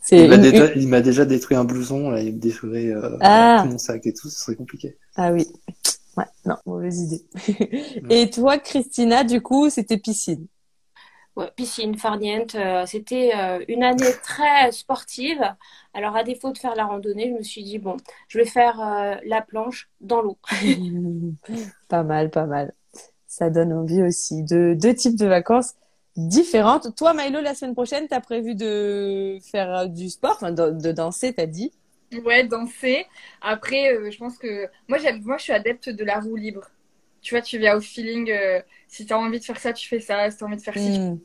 [0.02, 0.28] C'est Il
[0.88, 3.62] m'a une- déjà, détruit un blouson, là, il me détruirait euh, Ah.
[3.64, 4.96] tout mon sac et tout, ce serait compliqué.
[5.16, 5.46] Ah oui.
[6.16, 7.24] Ouais, non, mauvaise idée.
[8.10, 10.46] Et toi, Christina, du coup, c'était piscine?
[11.34, 15.40] Ouais, piscine, farniente, euh, c'était euh, une année très sportive.
[15.94, 17.96] Alors, à défaut de faire la randonnée, je me suis dit, bon,
[18.28, 20.36] je vais faire euh, la planche dans l'eau.
[21.88, 22.72] pas mal, pas mal.
[23.26, 24.42] Ça donne envie aussi.
[24.44, 25.74] De deux types de vacances
[26.16, 26.94] différentes.
[26.96, 31.32] Toi, Milo, la semaine prochaine, t'as prévu de faire du sport, enfin, de, de danser,
[31.34, 31.72] t'as dit?
[32.24, 33.06] Ouais, danser.
[33.40, 36.70] Après, euh, je pense que moi, j'aime, moi, je suis adepte de la roue libre.
[37.22, 38.30] Tu vois, tu viens au feeling.
[38.30, 40.30] euh, si t'as envie de faire ça, tu fais ça.
[40.30, 41.20] Si t'as envie de faire ci, tu- Mm.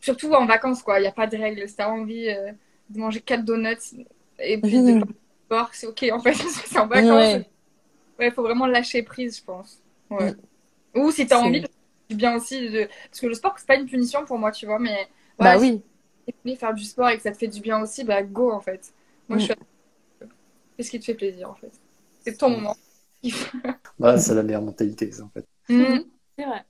[0.00, 0.98] surtout en vacances, quoi.
[0.98, 1.68] Il n'y a pas de règles.
[1.68, 2.52] Si t'as envie euh,
[2.90, 3.76] de manger quatre donuts
[4.38, 5.00] et puis de Mhm.
[5.04, 5.12] pas
[5.50, 6.34] boire, c'est ok en fait.
[6.66, 7.10] c'est en vacances.
[7.10, 7.48] Ouais.
[8.18, 9.80] Ouais, faut vraiment lâcher prise, je pense.
[10.10, 10.32] Ouais.
[10.94, 11.64] Ou si t'as C'est- envie,
[12.08, 12.88] du bien aussi de.
[13.10, 15.06] Parce que le sport, c'est pas une punition pour moi, tu vois, mais.
[15.38, 15.80] Bah oui.
[16.44, 18.50] si de faire du sport et que ça te fait du bien aussi, bah go
[18.50, 18.92] en fait.
[19.28, 19.46] Moi, je Mm.
[19.46, 19.54] suis.
[20.76, 21.70] Fais ce qui te fait plaisir en fait.
[22.20, 22.76] C'est ton moment.
[23.98, 25.46] Bah, c'est la meilleure mentalité, ça, en fait.
[25.68, 25.98] Mm.
[26.38, 26.64] C'est vrai.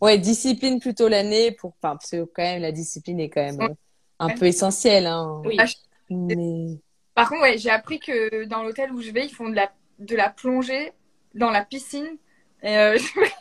[0.00, 3.60] Ouais, discipline plutôt l'année pour, enfin, parce que quand même, la discipline est quand même
[3.60, 3.74] euh,
[4.18, 4.34] un Ouais.
[4.34, 5.42] peu essentielle, hein.
[5.44, 5.56] Oui.
[5.58, 5.66] Ah,
[6.10, 6.78] Mais,
[7.14, 9.70] Par contre, ouais, j'ai appris que dans l'hôtel où je vais, ils font de la,
[9.98, 10.92] de la plongée
[11.34, 12.18] dans la piscine.
[12.62, 12.98] Et euh,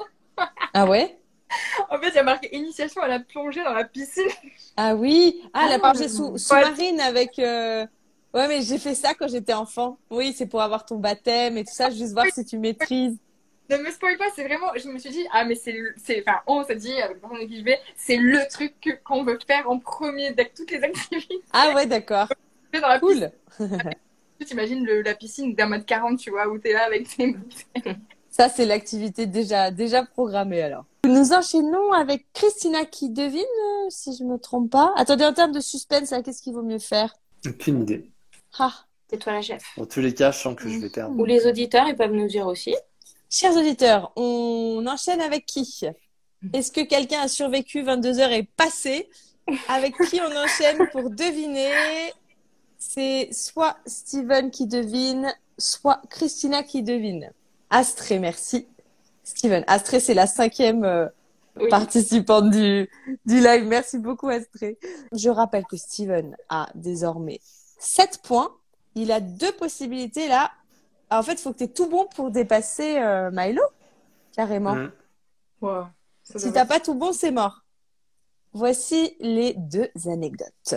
[0.74, 1.20] ah ouais?
[1.90, 4.24] en fait, il y a marqué initiation à la plongée dans la piscine.
[4.78, 6.38] Ah oui, ah, la Ah, plongée sous- ouais.
[6.40, 7.38] sous-marine avec.
[7.40, 7.86] euh,
[8.34, 9.98] Ouais, mais j'ai fait ça quand j'étais enfant.
[10.12, 13.18] Oui, c'est pour avoir ton baptême et tout ça, juste voir si tu maîtrises.
[13.70, 14.68] Ne me spoil pas, c'est vraiment.
[14.76, 15.76] Je me suis dit, ah, mais c'est.
[16.28, 19.38] enfin, on s'est dit, avec le personne qui je vais, c'est le truc qu'on veut
[19.46, 22.28] faire en premier avec toutes les activités Ah ouais, d'accord.
[22.74, 23.00] dans la.
[23.00, 23.32] Cool.
[24.46, 27.36] T'imagines le- la piscine d'un mètre 40, tu vois, où t'es là avec tes.
[28.30, 30.86] Ça, c'est l'activité déjà, déjà programmée alors.
[31.06, 34.94] Nous enchaînons avec Christina qui devine, euh, si je me trompe pas.
[34.96, 37.13] Attendez, en termes de suspense, qu'est-ce qu'il vaut mieux faire?
[37.46, 38.12] Aucune idée.
[38.58, 38.74] Ah.
[39.10, 39.64] C'est toi la chef.
[39.78, 41.18] Dans tous les cas, je sens que je vais perdre.
[41.18, 42.76] Ou les auditeurs, ils peuvent nous dire aussi.
[43.30, 45.86] Chers auditeurs, on enchaîne avec qui?
[46.54, 49.10] Est-ce que quelqu'un a survécu 22 heures et passé?
[49.68, 51.72] Avec qui on enchaîne pour deviner?
[52.78, 57.32] C'est soit Steven qui devine, soit Christina qui devine.
[57.72, 58.68] Astrée, merci.
[59.24, 61.08] Steven, Astrée, c'est la cinquième euh,
[61.60, 61.68] Oui.
[61.70, 62.90] participante du,
[63.26, 63.66] du live.
[63.66, 64.78] Merci beaucoup, Astrée.
[65.14, 67.40] Je rappelle que Steven a désormais
[67.80, 68.56] 7 points.
[68.96, 70.52] Il a deux possibilités là.
[71.10, 73.63] En fait, il faut que tu aies tout bon pour dépasser euh, Milo,
[74.36, 74.76] carrément.
[74.76, 74.92] Mm.
[75.62, 75.86] Wow.
[76.24, 77.63] Ça Si t'as pas tout bon, c'est mort.
[78.54, 80.76] Voici les deux anecdotes.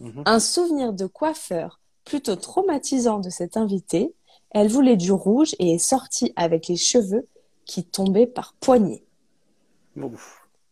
[0.00, 0.22] Mhm.
[0.26, 4.14] Un souvenir de coiffeur plutôt traumatisant de cette invitée.
[4.50, 7.26] Elle voulait du rouge et est sortie avec les cheveux
[7.64, 8.98] qui tombaient par dur.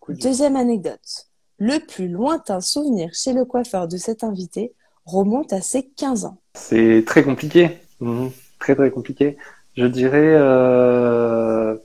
[0.09, 1.29] Deuxième anecdote.
[1.59, 6.38] Le plus lointain souvenir chez le coiffeur de cet invité remonte à ses 15 ans.
[6.55, 7.79] C'est très compliqué.
[8.01, 8.31] Mhm.
[8.59, 9.37] Très très compliqué.
[9.77, 11.77] Je dirais euh,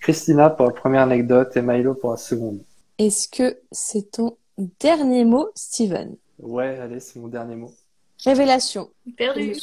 [0.00, 2.60] Christina pour la première anecdote et Milo pour la seconde.
[2.98, 4.36] Est-ce que c'est ton
[4.80, 6.16] dernier mot, Steven?
[6.38, 7.72] Ouais, allez, c'est mon dernier mot.
[8.24, 8.90] Révélation.
[9.16, 9.54] Perdu.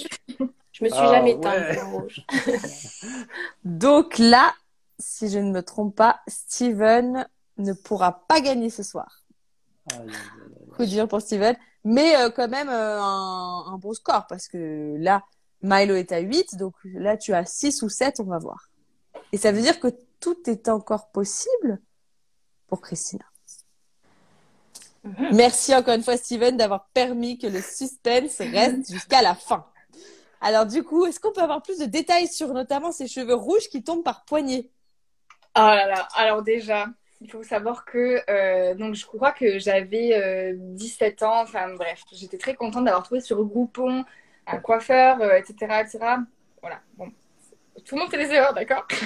[0.72, 1.38] Je me suis Ah, jamais ouais.
[1.38, 2.22] éteinte en rouge.
[3.66, 4.54] Donc là,
[5.00, 9.24] si je ne me trompe pas, Steven ne pourra pas gagner ce soir.
[10.76, 11.56] Coup dur pour Steven.
[11.84, 15.24] Mais euh, quand même euh, un, un bon score parce que là,
[15.62, 16.58] Milo est à 8.
[16.58, 18.70] Donc là, tu as 6 ou 7, on va voir.
[19.32, 19.88] Et ça veut dire que
[20.20, 21.82] tout est encore possible
[22.68, 23.26] pour Christina.
[25.04, 25.30] Mhm.
[25.34, 29.66] Merci encore une fois, Steven, d'avoir permis que le suspense reste jusqu'à la fin.
[30.42, 33.68] Alors du coup, est-ce qu'on peut avoir plus de détails sur notamment ces cheveux rouges
[33.70, 34.72] qui tombent par poignée?
[35.56, 36.88] Oh là là, alors déjà,
[37.22, 42.02] il faut savoir que euh, donc je crois que j'avais euh, 17 ans, enfin bref,
[42.12, 44.04] j'étais très contente d'avoir trouvé sur Groupon
[44.48, 46.00] un coiffeur, euh, etc., etc.
[46.62, 47.12] Voilà, bon,
[47.86, 48.88] tout le monde fait des erreurs, d'accord?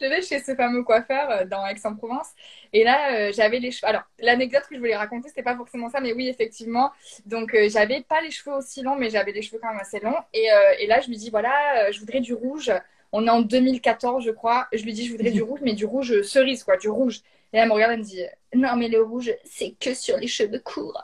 [0.00, 2.28] Je vais chez ce fameux coiffeur euh, dans Aix-en-Provence
[2.72, 3.88] et là j'avais les cheveux.
[3.88, 6.92] Alors l'anecdote que je voulais raconter c'était pas forcément ça, mais oui effectivement.
[7.26, 10.18] Donc j'avais pas les cheveux aussi longs, mais j'avais les cheveux quand même assez longs.
[10.32, 10.46] Et,
[10.78, 12.70] et là je lui dis voilà, je voudrais du rouge.
[13.16, 14.66] On est en 2014 je crois.
[14.72, 17.20] Je lui dis je voudrais du rouge, mais du rouge cerise quoi, du rouge.
[17.52, 18.22] Et elle me regarde, elle me dit
[18.54, 21.02] non mais le rouge c'est que sur les cheveux courts.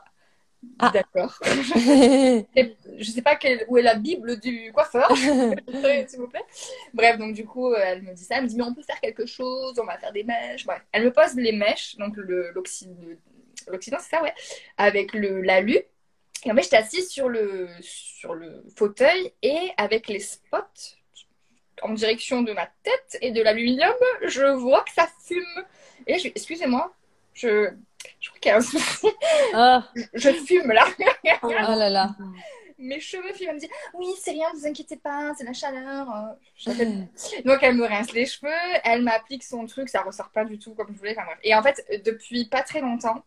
[0.77, 0.91] Ah.
[0.93, 1.39] D'accord.
[1.45, 6.45] Je sais pas quelle- où est la Bible du coiffeur, s'il vous plaît.
[6.93, 8.35] Bref, donc du coup, euh, elle me dit ça.
[8.37, 10.65] Elle me dit, mais on peut faire quelque chose, on va faire des mèches.
[10.65, 14.33] Bref, elle me pose les mèches, donc l'Occident, c'est ça, ouais,
[14.77, 15.79] avec le l'alu.
[16.45, 20.57] Et en fait, j'étais assise sur le, sur le fauteuil et avec les spots
[21.81, 23.93] en direction de ma tête et de l'aluminium,
[24.25, 25.43] je vois que ça fume.
[26.07, 26.93] Et je excusez-moi,
[27.33, 27.69] je,
[28.19, 29.07] je crois qu'il y a un souci.
[29.53, 30.85] Ah, Je fume là.
[31.43, 32.15] oh là là.
[32.77, 33.47] mes cheveux filent.
[33.49, 36.07] Elle me dit Oui, c'est rien, vous inquiétez pas, c'est la chaleur.
[37.45, 38.51] Donc, elle me rince les cheveux,
[38.83, 41.11] elle m'applique son truc, ça ressort pas du tout comme je voulais.
[41.17, 41.39] Enfin, bref.
[41.43, 43.23] Et en fait, depuis pas très longtemps,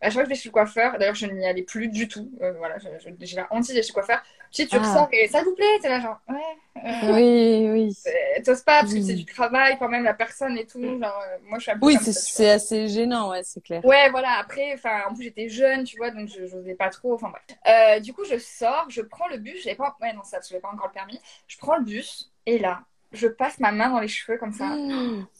[0.00, 2.08] à chaque fois que je vais chez le coiffeur, d'ailleurs, je n'y allais plus du
[2.08, 2.30] tout.
[2.42, 4.20] euh, voilà, j'ai la hantise d'aller chez le coiffeur.
[4.50, 4.80] Tu sais, tu Ah.
[4.80, 5.78] ressors et ça vous plaît?
[5.80, 6.56] T'es là, genre, ouais.
[6.84, 7.96] Oui, oui.
[8.44, 10.82] T'oses pas parce que c'est du travail quand même, la personne et tout.
[10.82, 13.84] Genre, euh, moi, je suis un peu Oui, c'est assez gênant, ouais, c'est clair.
[13.84, 17.14] Ouais, voilà, après, enfin, en plus j'étais jeune, tu vois, donc je n'osais pas trop,
[17.14, 17.42] enfin bref.
[17.68, 20.56] Euh, du coup, je sors, je prends le bus, j'avais pas, ouais, non, ça, je
[20.56, 21.20] pas encore le permis.
[21.46, 24.70] Je prends le bus, et là, je passe ma main dans les cheveux comme ça.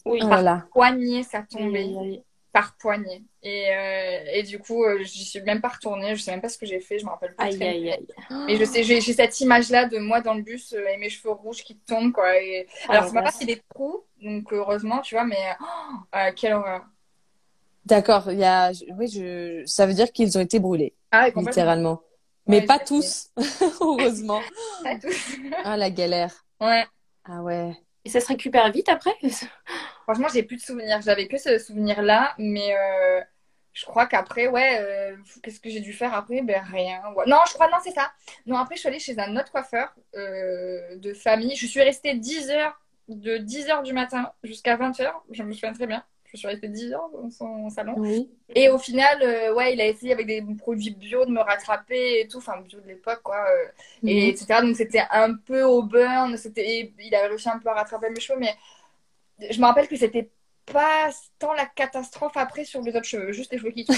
[0.05, 0.19] Oui.
[0.23, 0.65] Oh là
[1.23, 2.23] ça tombait.
[2.53, 3.23] Par poignée.
[3.41, 6.49] Et, euh, et du coup, euh, j'y suis même pas retournée, je sais même pas
[6.49, 7.45] ce que j'ai fait, je me rappelle plus.
[7.45, 7.93] Aïe, très aïe, bien.
[7.93, 8.07] aïe.
[8.47, 11.31] Mais je sais, j'ai cette image-là de moi dans le bus euh, et mes cheveux
[11.31, 12.39] rouges qui tombent, quoi.
[12.39, 12.67] Et...
[12.87, 15.65] Alors, Ah, ça m'a pas fait des trous, donc heureusement, tu vois, mais oh,
[16.15, 16.85] euh, quelle horreur.
[17.85, 22.01] D'accord, il y a, oui, je, ça veut dire qu'ils ont été brûlés, Ah, littéralement.
[22.45, 23.29] Mais Ouais, pas tous,
[23.81, 24.41] heureusement.
[24.83, 25.37] Pas tous.
[25.63, 26.45] Ah, la galère.
[26.61, 26.85] Ouais.
[27.25, 27.71] Ah ouais.
[28.05, 29.15] Et ça se récupère vite après?
[30.03, 31.01] Franchement, j'ai plus de souvenirs.
[31.01, 33.21] J'avais que ce souvenir-là, mais euh,
[33.73, 36.41] je crois qu'après, ouais, euh, qu'est-ce que j'ai dû faire après?
[36.41, 37.01] Ben rien.
[37.15, 37.25] Ouais.
[37.27, 38.11] Non, je crois, non, c'est ça.
[38.45, 41.55] Non, après, je suis allée chez un autre coiffeur euh, de famille.
[41.55, 45.23] Je suis restée 10 heures, de 10 heures du matin jusqu'à 20 heures.
[45.31, 46.03] Je me souviens très bien.
[46.31, 47.95] Je suis restée 10 heures dans son salon.
[47.97, 48.27] Oui.
[48.55, 49.19] Et au final,
[49.55, 52.79] ouais, il a essayé avec des produits bio de me rattraper et tout, enfin bio
[52.79, 53.67] de l'époque, quoi, euh,
[54.07, 54.29] et Mhm.
[54.29, 54.61] etc.
[54.61, 58.19] Donc c'était un peu au burn, c'était, il avait réussi un peu à rattraper mes
[58.19, 58.55] cheveux, mais
[59.51, 60.29] je me rappelle que c'était
[60.65, 63.97] pas tant la catastrophe après sur les autres cheveux, juste les cheveux qui tombent.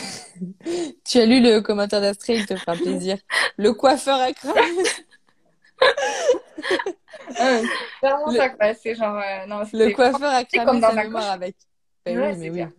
[1.05, 3.17] Tu as lu le commentaire d'Astrid, il te fera plaisir.
[3.58, 4.62] Le coiffeur a cramé.
[7.41, 7.62] Euh,
[8.01, 8.73] c'est vraiment Le- ça, quoi.
[8.75, 11.55] C'est genre, euh, non, Le coiffeur a C'est cramé comme dans sa ma mémoire avec.
[12.05, 12.55] Ben Ouais, oui, mais oui.
[12.55, 12.69] clair.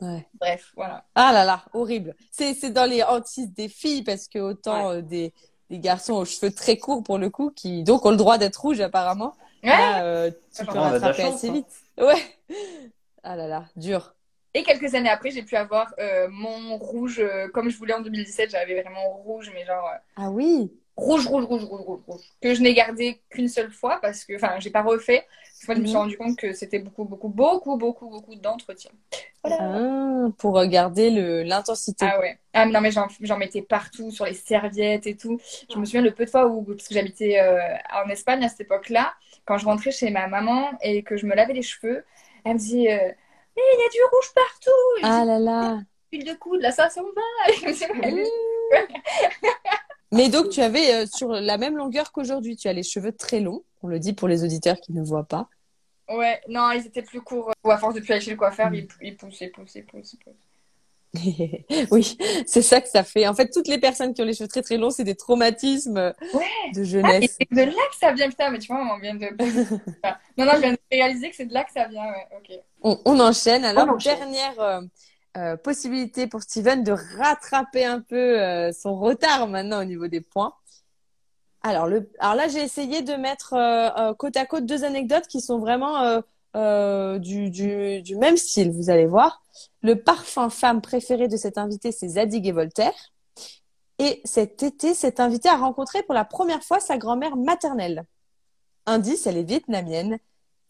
[0.00, 0.26] Ouais.
[0.40, 1.04] Bref, voilà.
[1.14, 2.16] Ah là là, horrible.
[2.32, 5.32] C'est c'est dans les hantises des filles parce que autant euh, des
[5.70, 8.56] des garçons aux cheveux très courts pour le coup qui donc ont le droit d'être
[8.56, 9.34] rouges apparemment.
[9.62, 9.70] Ouais.
[9.70, 11.62] Là, euh, tu peux la rattraper assez hein.
[11.98, 12.22] Ouais.
[13.22, 14.14] Ah là là, dur.
[14.54, 18.00] Et quelques années après, j'ai pu avoir euh, mon rouge euh, comme je voulais en
[18.00, 18.50] 2017.
[18.50, 20.70] J'avais vraiment rouge, mais genre euh, Ah oui.
[20.96, 22.20] rouge, rouge, rouge, rouge, rouge, rouge.
[22.42, 25.26] Que je n'ai gardé qu'une seule fois parce que, enfin, j'ai pas refait.
[25.60, 26.02] Parce que je me suis Mhm.
[26.02, 28.90] rendu compte que c'était beaucoup, beaucoup, beaucoup, beaucoup, beaucoup d'entretien.
[29.42, 29.56] Voilà.
[29.60, 32.04] Ah, pour regarder le l'intensité.
[32.06, 32.38] Ah ouais.
[32.52, 35.40] Ah mais non, mais j'en mettais partout, sur les serviettes et tout.
[35.72, 37.40] Je me souviens le peu de fois où, parce que j'habitais
[37.94, 41.34] en Espagne à cette époque-là, quand je rentrais chez ma maman et que je me
[41.34, 42.04] lavais les cheveux,
[42.44, 42.98] elle me dit euh,
[43.56, 44.70] Mais il y a du rouge partout!
[44.98, 45.80] Et Ah dis, là là.
[46.12, 47.52] Huile de coude, là, ça s'en va!
[48.72, 50.16] Mmh.
[50.16, 53.40] Mais donc tu avais euh, sur la même longueur qu'aujourd'hui, tu as les cheveux très
[53.40, 53.64] longs.
[53.82, 55.48] On le dit pour les auditeurs qui ne voient pas.
[56.08, 57.50] Ouais, non, ils étaient plus courts.
[57.64, 58.74] Ou à force de plus aller chez le coiffeur, Mm.
[58.74, 60.34] ils, ils poussent, ils poussent, ils poussent, ils poussent.
[61.90, 63.28] oui, c'est ça que ça fait.
[63.28, 66.14] En fait, toutes les personnes qui ont les cheveux très très longs, c'est des traumatismes
[66.32, 66.72] Ouais.
[66.74, 67.36] de Ah, jeunesse.
[67.38, 69.26] c'est de là que ça vient, putain, mais tu vois, on vient de.
[70.38, 72.58] non, non, je viens de réaliser que c'est de là que ça vient, ouais, ok.
[72.82, 73.64] On, on enchaîne.
[73.64, 74.16] Alors, On enchaîne.
[74.18, 74.80] dernière euh,
[75.36, 80.22] euh, possibilité pour Steven de rattraper un peu euh, son retard maintenant au niveau des
[80.22, 80.54] points.
[81.62, 83.54] Alors, le, alors là, j'ai essayé de mettre
[84.16, 86.20] côte à côte deux anecdotes qui sont vraiment
[86.54, 89.42] euh, du, du, même style, vous allez voir.
[89.82, 92.92] Le parfum femme préféré de cet invité, c'est Zadig et Voltaire.
[93.98, 98.04] Et cet été, cet invité a rencontré pour la première fois sa grand-mère maternelle.
[98.86, 100.18] Indice, elle est vietnamienne,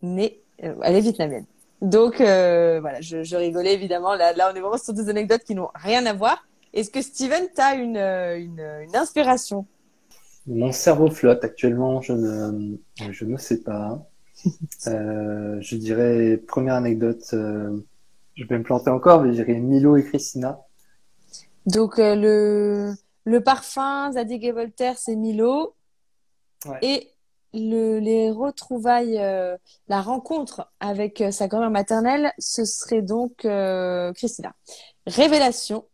[0.02, 1.46] née, euh, elle est vietnamienne.
[1.80, 4.14] Donc euh, voilà, je, rigolais évidemment.
[4.14, 6.46] Là, on est vraiment sur deux anecdotes qui n'ont rien à voir.
[6.72, 9.66] Est-ce que Steven, t'as une, une, une inspiration?
[10.46, 12.76] Mon cerveau flotte actuellement, je ne,
[13.10, 14.04] je ne sais pas.
[14.88, 17.78] Euh, je dirais, première anecdote, euh,
[18.34, 20.60] je vais me planter encore, mais je dirais Milo et Christina.
[21.66, 25.74] Donc euh, le le parfum Zadig et Voltaire, c'est Milo.
[26.66, 26.78] Ouais.
[26.82, 27.10] Et
[27.54, 29.56] le, les retrouvailles, euh,
[29.88, 34.54] la rencontre avec sa grand-mère maternelle, ce serait donc euh, Christina.
[35.06, 35.84] Révélation.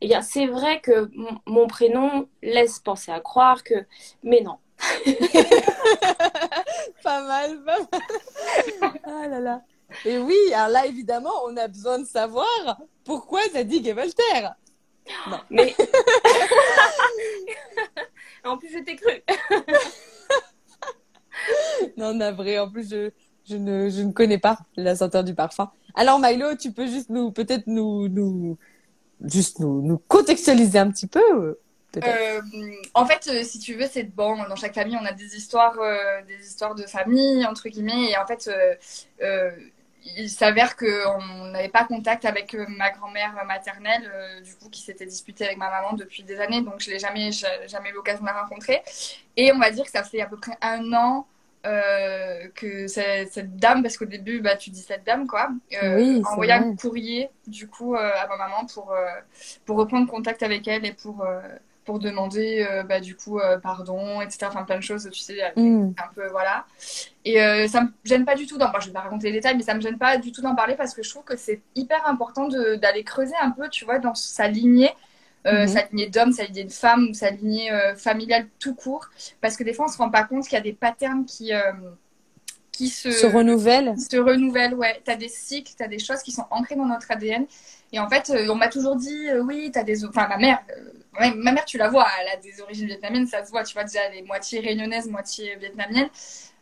[0.00, 1.10] Eh bien, c'est vrai que
[1.46, 3.86] mon prénom laisse penser à croire que,
[4.22, 4.56] mais non.
[7.02, 9.00] Pas mal, pas mal.
[9.04, 9.62] Ah là là.
[10.04, 14.54] Et oui, alors là, évidemment, on a besoin de savoir pourquoi Zadig et Voltaire.
[15.50, 15.74] Mais
[18.44, 19.22] en plus, je t'ai cru.
[21.96, 22.60] Non, navré.
[22.60, 23.10] En plus, je,
[23.44, 25.72] je, ne, je ne connais pas la senteur du parfum.
[25.94, 28.56] Alors, Milo, tu peux juste nous, peut-être nous, nous,
[29.20, 31.58] juste nous, nous contextualiser un petit peu,
[31.96, 32.40] euh,
[32.94, 34.36] en fait, euh, si tu veux, c'est bon.
[34.48, 38.10] Dans chaque famille, on a des histoires, euh, des histoires de famille entre guillemets.
[38.10, 38.50] Et en fait,
[40.16, 44.10] il s'avère qu'on n'avait pas contact avec ma grand-mère maternelle,
[44.44, 46.62] du coup, qui s'était disputée avec ma maman depuis des années.
[46.62, 48.82] Donc, je l'ai jamais, jamais eu l'occasion de la rencontrer.
[49.36, 51.26] Et on va dire que ça fait à peu près un an.
[51.62, 55.50] que cette, cette dame, parce qu'au début, bah, tu dis cette dame, quoi,
[55.82, 58.92] Oui, envoya un courrier, du coup, à ma maman pour,
[59.66, 61.24] pour reprendre contact avec elle et pour,
[61.84, 64.46] pour demander euh, bah, du coup euh, pardon, etc.
[64.48, 65.90] Enfin plein de choses, tu sais, Hmm.
[65.98, 66.64] un peu voilà.
[67.24, 68.82] Et euh, ça me gêne pas du tout d'en parler.
[68.82, 70.74] Je vais pas raconter les détails, mais ça me gêne pas du tout d'en parler
[70.76, 74.14] parce que je trouve que c'est hyper important d'aller creuser un peu, tu vois, dans
[74.14, 74.90] sa lignée.
[75.46, 75.68] euh, Mhm.
[75.68, 79.64] sa lignée d'homme, sa lignée de femme ou sa lignée familiale tout court parce que
[79.64, 81.50] des fois on se rend pas compte qu'il y a des patterns qui
[82.70, 83.94] qui se, Se renouvelle.
[83.98, 85.00] se renouvellent, ouais.
[85.04, 87.46] T'as des cycles, t'as des choses qui sont ancrées dans notre ADN.
[87.92, 90.04] Et en fait, euh, on m'a toujours dit, euh, oui, t'as des...
[90.04, 93.44] Enfin, ma mère, euh, ma mère, tu la vois, elle a des origines vietnamiennes, ça
[93.44, 96.08] se voit, tu vois, déjà, elle est moitié réunionnaise, moitié vietnamienne.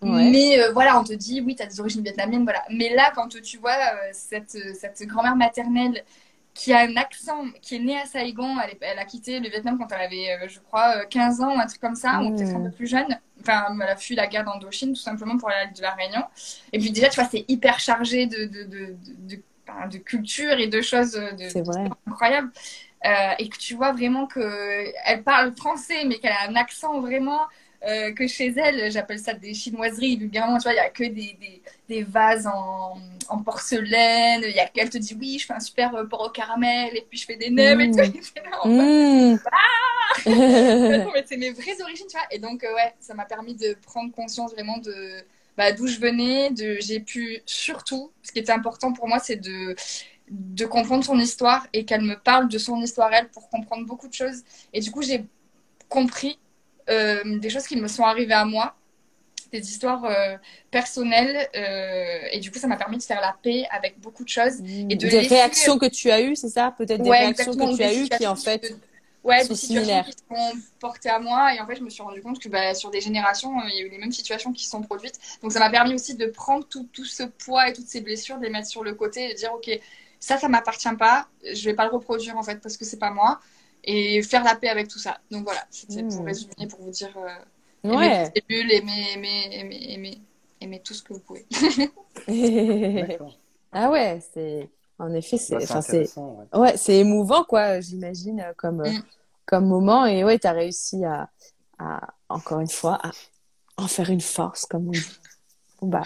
[0.02, 0.30] Ouais.
[0.30, 2.64] Mais euh, voilà, on te dit, oui, t'as des origines vietnamiennes, voilà.
[2.70, 3.76] Mais là, quand tu vois
[4.12, 6.04] cette, cette grand-mère maternelle
[6.54, 9.78] qui a un accent, qui est née à Saigon, elle, elle a quitté le Vietnam
[9.78, 12.34] quand elle avait, je crois, euh, 15 ans ou un truc comme ça, ou Mmh.
[12.34, 13.18] peut-être un peu plus jeune.
[13.40, 16.22] Enfin, elle a fui la guerre d'Indochine, tout simplement pour aller de la Réunion.
[16.72, 18.96] Et puis déjà, tu vois, c'est hyper chargé de, de, de,
[19.36, 19.42] de,
[19.90, 21.84] de- culture et de choses euh, de, vrai.
[22.06, 22.50] incroyables.
[23.06, 27.40] Euh, et que tu vois vraiment qu'elle parle français, mais qu'elle a un accent vraiment
[27.86, 30.16] euh, que chez elle, j'appelle ça des chinoiseries.
[30.18, 34.42] Vulgairement, tu vois, il n'y a que des, des, des vases en, en porcelaine.
[34.44, 37.06] Il y a qu'elle te dit oui, je fais un super porc au caramel et
[37.08, 37.90] puis je fais des nems et Mm.
[37.90, 38.02] tout.
[40.26, 40.98] Et là, Hmm.
[41.04, 42.26] non, mais c'est mes vraies origines, tu vois.
[42.30, 45.22] Et donc, euh, ouais, ça m'a permis de prendre conscience vraiment de
[45.60, 46.50] bah, d'où je venais.
[46.60, 49.76] De, j'ai pu surtout, ce qui était important pour moi, c'est de
[50.30, 54.08] de comprendre son histoire et qu'elle me parle de son histoire elle pour comprendre beaucoup
[54.08, 54.40] de choses.
[54.72, 55.24] Et du coup, j'ai
[55.88, 56.38] compris
[56.88, 58.76] euh, des choses qui me sont arrivées à moi,
[59.52, 60.36] des histoires euh,
[60.70, 61.48] personnelles.
[61.56, 64.58] euh, et du coup, ça m'a permis de faire la paix avec beaucoup de choses.
[64.90, 66.74] Et de des laisser- réactions que tu as eues, c'est ça?
[66.78, 68.74] Peut-être des Ouais, réactions que tu as eues qui, en fait,
[69.24, 71.54] ouais, sont des situations qui sont portées à moi.
[71.54, 73.76] Et en fait, je me suis rendu compte que bah, sur des générations, euh, il
[73.76, 75.18] y a eu les mêmes situations qui se sont produites.
[75.42, 78.38] Donc, ça m'a permis aussi de prendre tout, tout ce poids et toutes ces blessures,
[78.38, 79.70] de les mettre sur le côté et de dire, OK,
[80.18, 81.28] ça, ça m'appartient pas.
[81.44, 83.40] Je vais pas le reproduire, en fait, parce que c'est pas moi.
[83.84, 85.20] Et faire la paix avec tout ça.
[85.30, 86.26] Donc, voilà, c'était pour Mmh.
[86.26, 87.28] résumer, pour vous dire, euh,
[87.84, 87.90] Ouais.
[87.90, 90.22] aimez les cellules, aimez, aimez, aimez, aimez,
[90.60, 91.46] aimez tout ce que vous pouvez.
[92.98, 93.40] D'accord.
[93.72, 96.46] ah ouais, c'est en effet, c'est Bah, c'est ouais.
[96.60, 99.02] ouais, c'est émouvant quoi, j'imagine euh, comme euh, Mm.
[99.46, 101.28] comme moment et ouais, tu as réussi à,
[101.78, 103.10] à encore une fois à
[103.76, 105.18] en faire une force comme on dit.
[105.80, 106.02] Bon, bah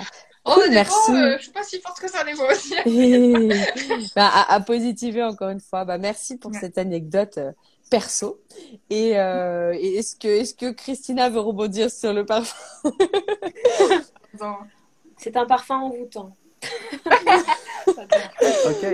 [0.47, 1.11] Oh, Cool, merci.
[1.11, 2.75] euh, je suis pas si forte que ça, des fois aussi.
[4.15, 5.87] bah, à, à positiver encore une fois.
[5.87, 6.61] Bah, merci pour Ouais.
[6.61, 7.53] cette anecdote euh,
[7.89, 8.41] perso.
[8.91, 12.55] Et, euh, et est-ce que, est-ce que Christina veut rebondir sur le parfum?
[15.17, 16.37] C'est un parfum envoûtant.
[18.65, 18.87] Ok.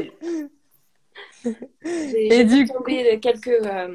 [1.84, 3.92] J'ai Et j'ai du fait tomber quelques, euh,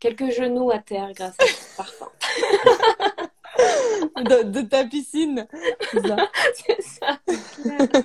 [0.00, 2.08] quelques genoux à terre grâce à ce parfum.
[4.24, 5.46] de, de ta piscine.
[5.92, 7.18] C'est ça.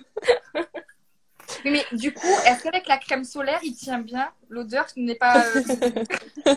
[1.66, 4.30] Oui, mais du coup, est-ce qu'avec la crème solaire, il tient bien?
[4.50, 5.46] L'odeur n'est pas.
[5.48, 5.62] euh,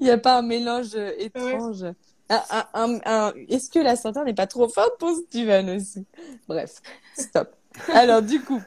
[0.00, 1.84] Il n'y a pas un mélange euh, étrange.
[2.28, 6.04] Un- un- un- un- Est-ce que la senteur n'est pas trop forte pour Steven aussi?
[6.48, 6.80] Bref,
[7.14, 7.54] stop.
[7.92, 8.60] Alors du coup,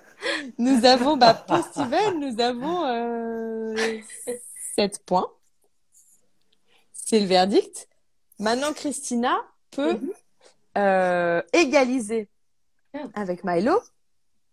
[0.57, 4.01] nous avons, bah, pour Steven, nous avons euh,
[4.75, 5.29] 7 points.
[6.91, 7.87] C'est le verdict.
[8.39, 9.37] Maintenant, Christina
[9.71, 9.99] peut
[10.77, 12.27] euh, égaliser
[13.13, 13.79] avec Milo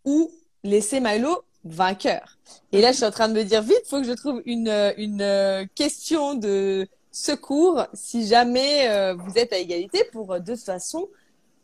[0.04, 0.30] ou
[0.62, 2.38] laisser Milo vainqueur.
[2.72, 4.92] Et là, je suis en train de me dire vite, faut que je trouve une,
[4.96, 11.08] une question de secours si jamais euh, vous êtes à égalité pour de toute façon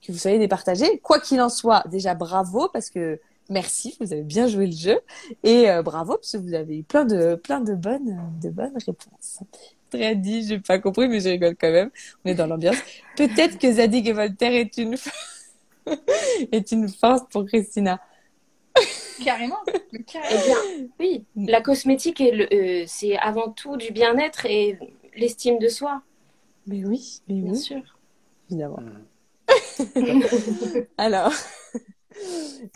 [0.06, 0.98] que vous soyez départagés.
[0.98, 3.18] Quoi qu'il en soit, déjà bravo parce que
[3.48, 5.00] merci, vous avez bien joué le jeu
[5.42, 8.74] et euh, bravo parce que vous avez eu plein de plein de bonnes de bonnes
[8.76, 9.40] réponses.
[9.90, 11.90] Très dit, j'ai pas compris mais je rigole quand même.
[12.24, 12.76] On est dans l'ambiance.
[13.16, 14.96] Peut-être que Zadig et Voltaire est une
[16.52, 18.00] est une force pour Christina.
[19.24, 19.56] Carrément.
[19.92, 20.44] mais Eh carrément.
[20.44, 24.78] bien, oui, la cosmétique, est le- euh, c'est avant tout du bien-être et
[25.16, 26.02] l'estime de soi,
[26.66, 27.80] Mais oui, mais bien oui, sûr.
[28.50, 28.78] évidemment.
[29.96, 30.22] Mm.
[30.98, 31.32] Alors,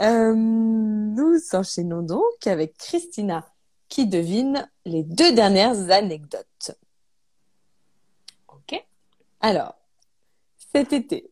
[0.00, 3.46] euh, nous enchaînons donc avec Christina
[3.88, 6.72] qui devine les deux dernières anecdotes.
[8.48, 8.82] Ok.
[9.40, 9.76] Alors,
[10.72, 11.30] cet été,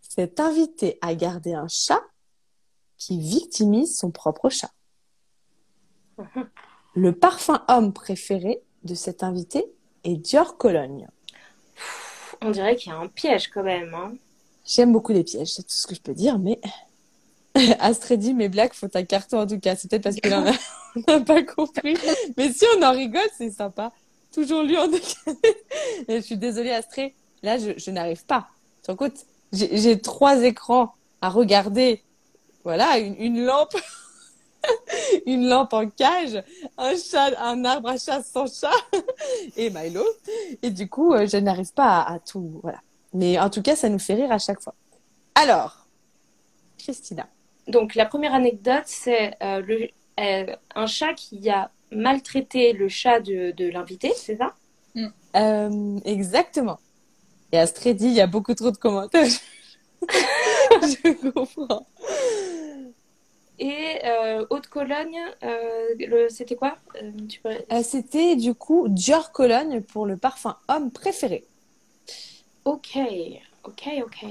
[0.00, 2.02] cet invité a gardé un chat
[2.96, 4.72] qui victimise son propre chat.
[6.94, 9.64] Le parfum homme préféré de cet invité
[10.04, 11.08] est Dior Cologne.
[12.40, 13.94] On dirait qu'il y a un piège quand même.
[13.94, 14.14] Hein.
[14.64, 16.60] J'aime beaucoup les pièges, c'est tout ce que je peux dire, mais
[17.80, 19.76] Astrid dit mes blagues font un carton en tout cas.
[19.76, 20.52] C'est peut-être parce en a...
[20.96, 21.96] on n'a pas compris.
[22.36, 23.92] Mais si on en rigole, c'est sympa.
[24.32, 25.36] Toujours lui en décalé.
[26.08, 27.12] Je suis désolée Astrid,
[27.42, 28.48] là je, n'arrive pas.
[28.86, 29.26] Tu compte?
[29.52, 32.02] J'ai trois écrans à regarder.
[32.64, 33.76] Voilà, une, une lampe.
[35.26, 36.42] une lampe en cage,
[36.78, 38.70] un chat, un arbre à chat sans chat
[39.56, 40.04] et Milo.
[40.62, 42.78] Et du coup, euh, je n'arrive pas à, à tout, voilà.
[43.12, 44.74] Mais en tout cas, ça nous fait rire à chaque fois.
[45.34, 45.86] Alors,
[46.78, 47.28] Christina.
[47.68, 49.88] Donc, la première anecdote, c'est euh, le-
[50.20, 54.54] euh, un chat qui a maltraité le chat de, de l'invité, c'est ça?
[55.36, 56.78] Euh, exactement.
[57.52, 59.26] Et Astrid dit, il y a beaucoup trop de commentaires.
[60.82, 61.86] je comprends.
[63.58, 66.76] Et euh, Haute-Cologne, euh, le- c'était quoi?
[67.00, 71.44] Euh, tu peux- Euh, C'était du coup Dior Cologne pour le parfum homme préféré.
[72.64, 72.96] Ok,
[73.64, 74.26] ok, ok,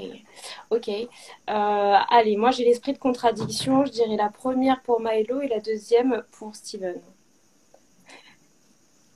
[0.70, 0.90] ok.
[0.90, 1.06] Euh,
[1.48, 3.86] allez, moi j'ai l'esprit de contradiction.
[3.86, 7.00] Je dirais la première pour Milo et la deuxième pour Steven.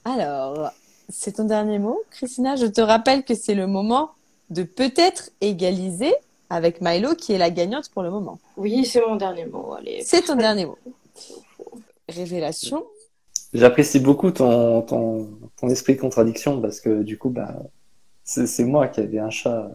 [0.04, 0.71] Alors,
[1.10, 2.56] c'est ton dernier mot, Christina?
[2.56, 4.12] Je te rappelle que c'est le moment
[4.49, 6.13] de peut-être égaliser
[6.49, 8.39] avec Milo, qui est la gagnante pour le moment.
[8.58, 9.73] Oui, c'est mon dernier mot.
[9.73, 10.01] Allez.
[10.04, 10.78] C'est ton dernier mot.
[12.10, 12.86] Révélation.
[13.54, 17.56] J'apprécie beaucoup ton, ton, ton esprit de contradiction parce que du coup, bah,
[18.25, 19.71] c'est c'est moi qui avais un chat.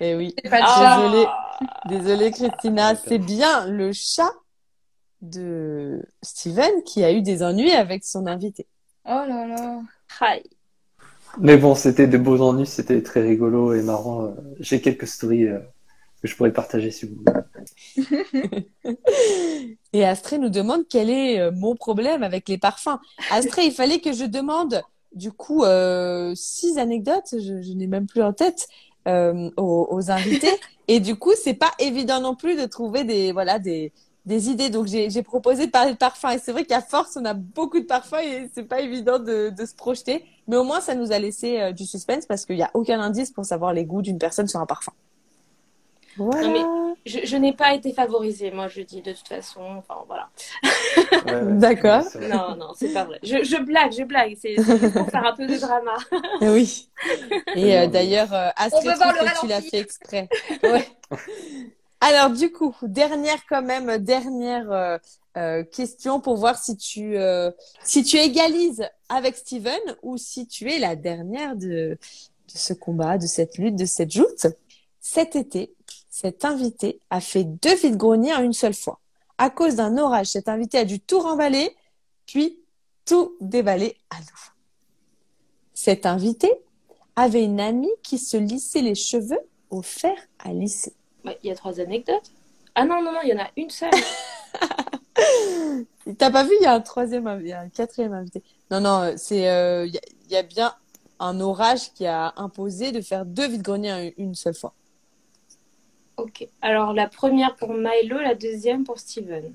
[0.00, 0.34] Eh oui.
[0.44, 0.74] C'est pas de Ah.
[0.78, 0.96] chat.
[1.08, 1.26] Désolée,
[1.88, 4.30] désolée Christina, c'est bien le chat
[5.22, 8.66] de Steven qui a eu des ennuis avec son invité.
[9.06, 9.80] Oh là là.
[10.20, 10.42] Aïe.
[11.38, 14.26] Mais bon, c'était de beaux ennuis, c'était très rigolo et marrant.
[14.26, 15.58] Euh, J'ai quelques stories euh,
[16.22, 17.40] que je pourrais partager si vous voulez.
[19.92, 22.98] Et Astrée nous demande quel est euh, mon problème avec les parfums.
[23.30, 24.82] Astrée, il fallait que je demande
[25.14, 28.68] du coup euh, six anecdotes, je, je n'ai même plus en tête,
[29.08, 30.50] euh, aux, aux invités.
[30.88, 33.92] Et du coup, c'est pas évident non plus de trouver des voilà des
[34.26, 34.70] des idées.
[34.70, 36.30] Donc j'ai j'ai proposé de parler de parfums.
[36.34, 39.50] Et c'est vrai qu'à force, on a beaucoup de parfums et c'est pas évident de,
[39.50, 40.24] de se projeter.
[40.48, 43.00] Mais au moins, ça nous a laissé euh, du suspense parce qu'il y a aucun
[43.00, 44.92] indice pour savoir les goûts d'une personne sur un parfum.
[46.16, 46.48] Voilà.
[46.48, 49.60] Non, Je, je n'ai pas été favorisée, moi je dis de toute façon.
[49.60, 50.28] Enfin voilà.
[51.26, 52.04] Ouais, ouais, D'accord.
[52.20, 53.18] Non, non, c'est pas vrai.
[53.22, 54.36] Je, je blague, je blague.
[54.40, 54.54] C'est
[54.90, 55.96] pour faire un peu de drama.
[56.40, 56.88] Eh Oui.
[57.56, 60.28] Et euh, d'ailleurs, euh, trouve le que tu l'as fait exprès.
[60.62, 60.86] Ouais.
[62.00, 64.98] Alors du coup, dernière quand même, dernière euh,
[65.38, 67.50] euh, question pour voir si tu euh,
[67.82, 73.16] si tu égalises avec Steven ou si tu es la dernière de de ce combat,
[73.16, 74.46] de cette lutte, de cette joute.
[75.00, 75.73] Cet été,
[76.16, 79.00] cet invité a fait deux vides-greniers en une seule fois.
[79.36, 81.74] À cause d'un orage, cet invité a dû tout remballer,
[82.24, 82.60] puis
[83.04, 84.52] tout déballer à nouveau.
[85.74, 86.52] Cet invité
[87.16, 89.40] avait une amie qui se lissait les cheveux
[89.70, 90.92] au fer à lisser.
[91.24, 92.30] Ouais, Il y a trois anecdotes.
[92.76, 93.90] Ah non, non, non, il y en a une seule.
[96.16, 98.40] T'as pas vu, il y a un troisième, il y a un quatrième invité.
[98.70, 100.72] Non, non, euh, c'est, euh, il y, a- il y a bien
[101.18, 104.74] un orage qui a imposé de faire deux vide-greniers en une seule fois.
[106.16, 106.46] Ok.
[106.62, 109.52] Alors, la première pour Milo, la deuxième pour Steven.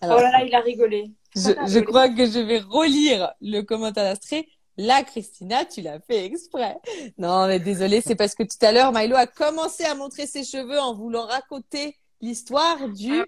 [0.00, 1.10] Alors, oh là là, il a rigolé.
[1.34, 4.48] je, crois que je vais relire le commentaire d'Astrée.
[4.76, 6.76] Là, Christina, tu l'as fait exprès.
[7.18, 10.44] Non, mais désolé, c'est parce que tout à l'heure, Milo a commencé à montrer ses
[10.44, 13.22] cheveux en voulant raconter l'histoire du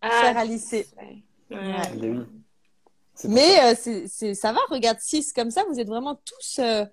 [0.00, 1.22] Ah fer Ah, à ouais.
[1.50, 2.26] Ouais.
[3.28, 6.58] Mais euh, c'est, c'est, ça va, regarde, 6 comme ça, vous êtes vraiment tous.
[6.58, 6.84] euh,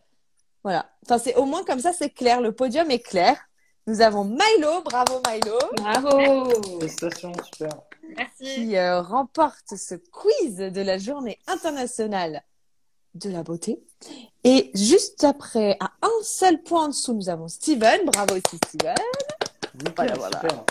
[0.63, 0.89] voilà.
[1.03, 2.41] Enfin, c'est au moins comme ça, c'est clair.
[2.41, 3.37] Le podium est clair.
[3.87, 6.49] Nous avons Milo, bravo Milo, Bravo.
[6.79, 7.69] Félicitations, super.
[8.15, 8.43] Merci.
[8.55, 12.43] qui euh, remporte ce quiz de la journée internationale
[13.15, 13.81] de la beauté.
[14.43, 18.05] Et juste après, à un seul point en dessous, nous avons Steven.
[18.05, 18.95] Bravo aussi Steven.
[19.75, 20.41] Nickel, Voilà, voilà.
[20.41, 20.65] super.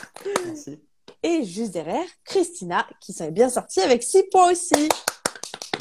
[0.46, 0.80] Merci.
[1.22, 4.88] Et juste derrière, Christina, qui s'en est bien sortie avec 6 points aussi.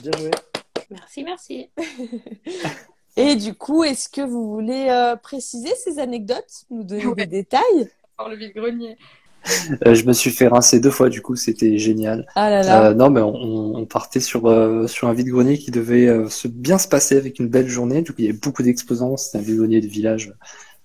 [0.01, 0.31] Bien joué.
[0.89, 1.71] Merci, merci.
[3.17, 7.15] Et du coup, est-ce que vous voulez euh, préciser ces anecdotes, nous donner Ouais.
[7.15, 7.89] des détails?
[8.17, 8.97] Par le vide-grenier.
[9.87, 12.27] Euh, je me suis fait rincer deux fois, du coup, c'était génial.
[12.35, 12.89] Ah là là.
[12.89, 13.33] Euh, non, mais on,
[13.77, 17.39] on partait sur, euh, sur un vide-grenier qui devait euh, se bien se passer avec
[17.39, 18.01] une belle journée.
[18.01, 19.15] Du coup, il y avait beaucoup d'exposants.
[19.17, 20.33] C'était un vide-grenier de village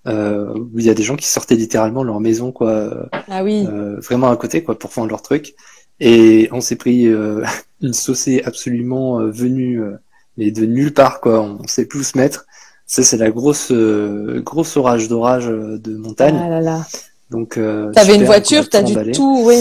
[0.07, 3.43] euh, où il y a des gens qui sortaient littéralement de leur maison, quoi, Ah
[3.43, 3.65] oui.
[3.69, 5.53] euh, vraiment à côté, quoi, pour vendre leur truc.
[5.99, 7.43] Et on s'est pris euh,
[7.81, 9.97] une saucée absolument euh, venue, euh,
[10.37, 11.41] mais de nulle part, quoi.
[11.41, 12.45] On, on sait plus où se mettre.
[12.87, 16.39] Ça, c'est la grosse, euh, grosse orage d'orage euh, de montagne.
[16.43, 16.85] Ah là là.
[17.31, 19.57] Donc, euh, T'avais une voiture, t'as dû tout, oui.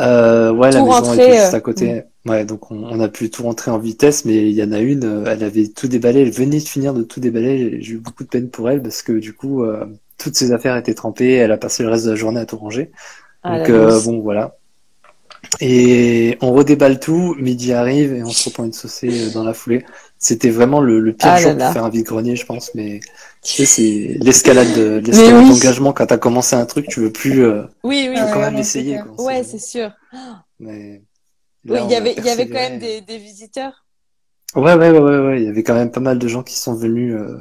[0.00, 2.02] Euh, ouais, la Tout maison rentrer, était juste euh, à côté.
[2.26, 4.78] Ouais, donc on, on a pu tout rentrer en vitesse, mais il y en a
[4.78, 7.82] une, euh, elle avait tout déballé, elle venait de finir de tout déballer.
[7.82, 9.84] J'ai eu beaucoup de peine pour elle parce que du coup, euh,
[10.18, 12.56] toutes ses affaires étaient trempées, elle a passé le reste de la journée à tout
[12.56, 12.90] ranger.
[13.42, 14.56] Ah, Donc la euh, bon, voilà.
[15.60, 19.52] Et on redéballe tout, midi arrive et on se reprend une saucée euh, dans la
[19.52, 19.84] foulée.
[20.18, 21.64] C'était vraiment le, le pire Ah jour là.
[21.66, 23.00] pour faire un vide-grenier, je pense, mais
[23.42, 25.48] tu sais, c'est l'escalade de- l'escalade oui.
[25.50, 28.14] d'engagement quand t'as commencé un truc, tu veux plus, euh, Oui, oui.
[28.16, 29.24] tu veux quand même essayer, quoi.
[29.24, 29.90] Ouais, C'est- sûr.
[30.60, 31.02] mais
[31.64, 33.84] Oui, là, il y avait, il y avait quand même des, des visiteurs.
[34.54, 35.40] Ouais, ouais, ouais, ouais, ouais.
[35.42, 37.38] Il y avait quand même pas mal de gens qui sont venus, euh,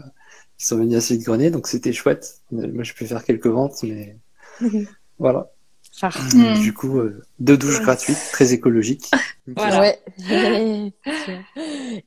[0.58, 2.42] qui sont venus à ce grenier, donc c'était chouette.
[2.54, 4.18] Euh, Moi, je peux faire quelques ventes, mais
[5.20, 5.50] voilà.
[6.02, 6.10] Ah.
[6.34, 6.60] Hmm.
[6.60, 9.10] Du coup, euh, deux douches gratuites, très écologiques.
[9.56, 9.80] Voilà.
[9.80, 10.00] Ouais.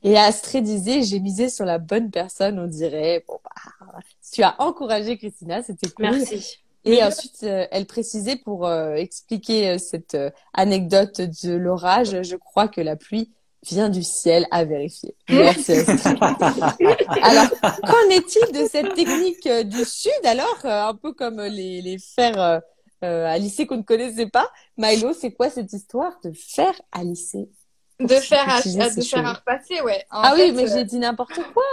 [0.03, 3.25] Et Astrid disait, j'ai misé sur la bonne personne, on dirait.
[3.27, 3.99] Bon, bah,
[4.31, 6.05] tu as encouragé Christina, c'était cool.
[6.05, 6.63] Merci.
[6.85, 12.35] Et ensuite, euh, elle précisait pour euh, expliquer euh, cette euh, anecdote de l'orage, je
[12.35, 13.31] crois que la pluie
[13.65, 15.15] vient du ciel à vérifier.
[15.29, 16.17] Merci Astrid.
[16.21, 21.81] alors, qu'en est-il de cette technique euh, du sud alors, euh, un peu comme les,
[21.81, 22.61] les fers
[23.03, 27.03] euh, à lisser qu'on ne connaissait pas Milo, c'est quoi cette histoire de fer à
[27.03, 27.49] lisser
[27.99, 30.05] De faire à, de faire repasser, ouais.
[30.11, 31.63] En Ah oui, mais euh, j'ai dit n'importe quoi.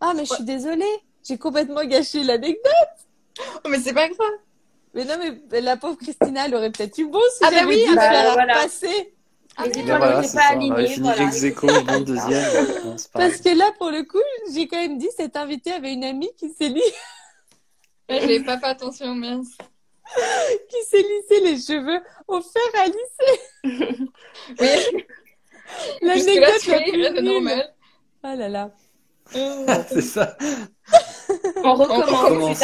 [0.00, 0.84] Ah, mais je suis désolée.
[1.26, 2.64] J'ai complètement gâché l'anecdote.
[3.64, 4.28] oh, mais c'est pas grave.
[4.94, 5.14] Mais non,
[5.50, 7.94] mais la pauvre Christina, elle aurait peut-être eu bon si Ah bah oui, dit ah
[7.94, 8.54] bah faire voilà.
[8.54, 9.14] passer.
[9.56, 11.82] Ah, mais- Ben voilà, c'est pas Voilà.
[11.82, 12.66] bon deuxième.
[13.12, 14.18] Parce que là, pour le coup,
[14.52, 16.80] j'ai quand même dit, cet invité avait une amie qui s'est li-
[18.08, 19.56] Ouais, J'avais pas fait attention, mince.
[20.68, 24.08] Qui s'est lissé les cheveux au fer à lisser.
[24.60, 25.04] Oui,
[26.02, 27.74] L'anecdote la plus normal.
[28.22, 28.70] Ah là là.
[29.88, 30.36] C'est ça.
[31.64, 32.58] On recommence.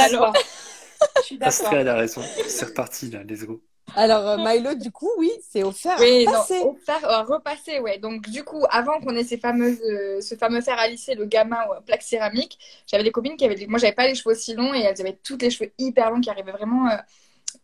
[1.19, 1.73] Je suis d'accord.
[1.73, 2.23] Elle a raison.
[2.49, 3.63] C'est reparti, là, let's go.
[3.95, 6.59] Alors, euh, Milo, du coup, oui, c'est au fer Oui, à non, passer.
[6.59, 7.99] au fer, euh, repasser, ouais.
[7.99, 11.25] Donc, du coup, avant qu'on ait ces fameuses, euh, ce fameux fer à lisser, le
[11.25, 14.33] gamin ou plaque céramique, j'avais des copines qui avaient, des- moi, j'avais pas les cheveux
[14.35, 16.97] aussi longs et elles avaient toutes les cheveux hyper longs qui arrivaient vraiment euh,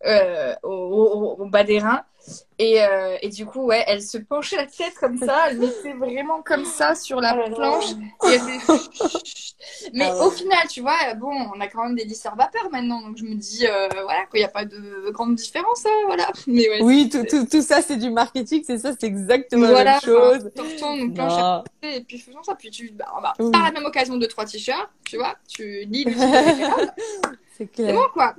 [0.04, 0.68] euh, au,
[1.38, 2.02] au- au bas des reins.
[2.60, 5.94] Et, euh, et du coup, ouais, elles se penchaient la tête comme ça, elles mettaient
[5.94, 7.86] vraiment comme ça sur la Oh planche.
[8.30, 8.38] Et
[9.92, 13.00] Mais Ah au final, tu vois, bon, on a quand même des lisseurs vapeur maintenant,
[13.00, 16.30] donc je me dis, euh, voilà, qu'il n'y a pas de grande différence, hein, voilà.
[16.46, 19.66] Mais ouais, Oui, c'est- tout, tout, tout ça, c'est du marketing, c'est ça, c'est exactement
[19.66, 20.50] voilà, la même chose.
[20.58, 21.88] enfin, à Non.
[21.90, 22.54] et puis faisons ça.
[22.54, 23.50] Puis tu, bah, bah, Oui.
[23.50, 26.90] par la même occasion, deux, trois t-shirts, tu vois, tu lis le t-shirt,
[27.26, 27.94] C'est c'est clair.
[27.94, 28.34] bon quoi.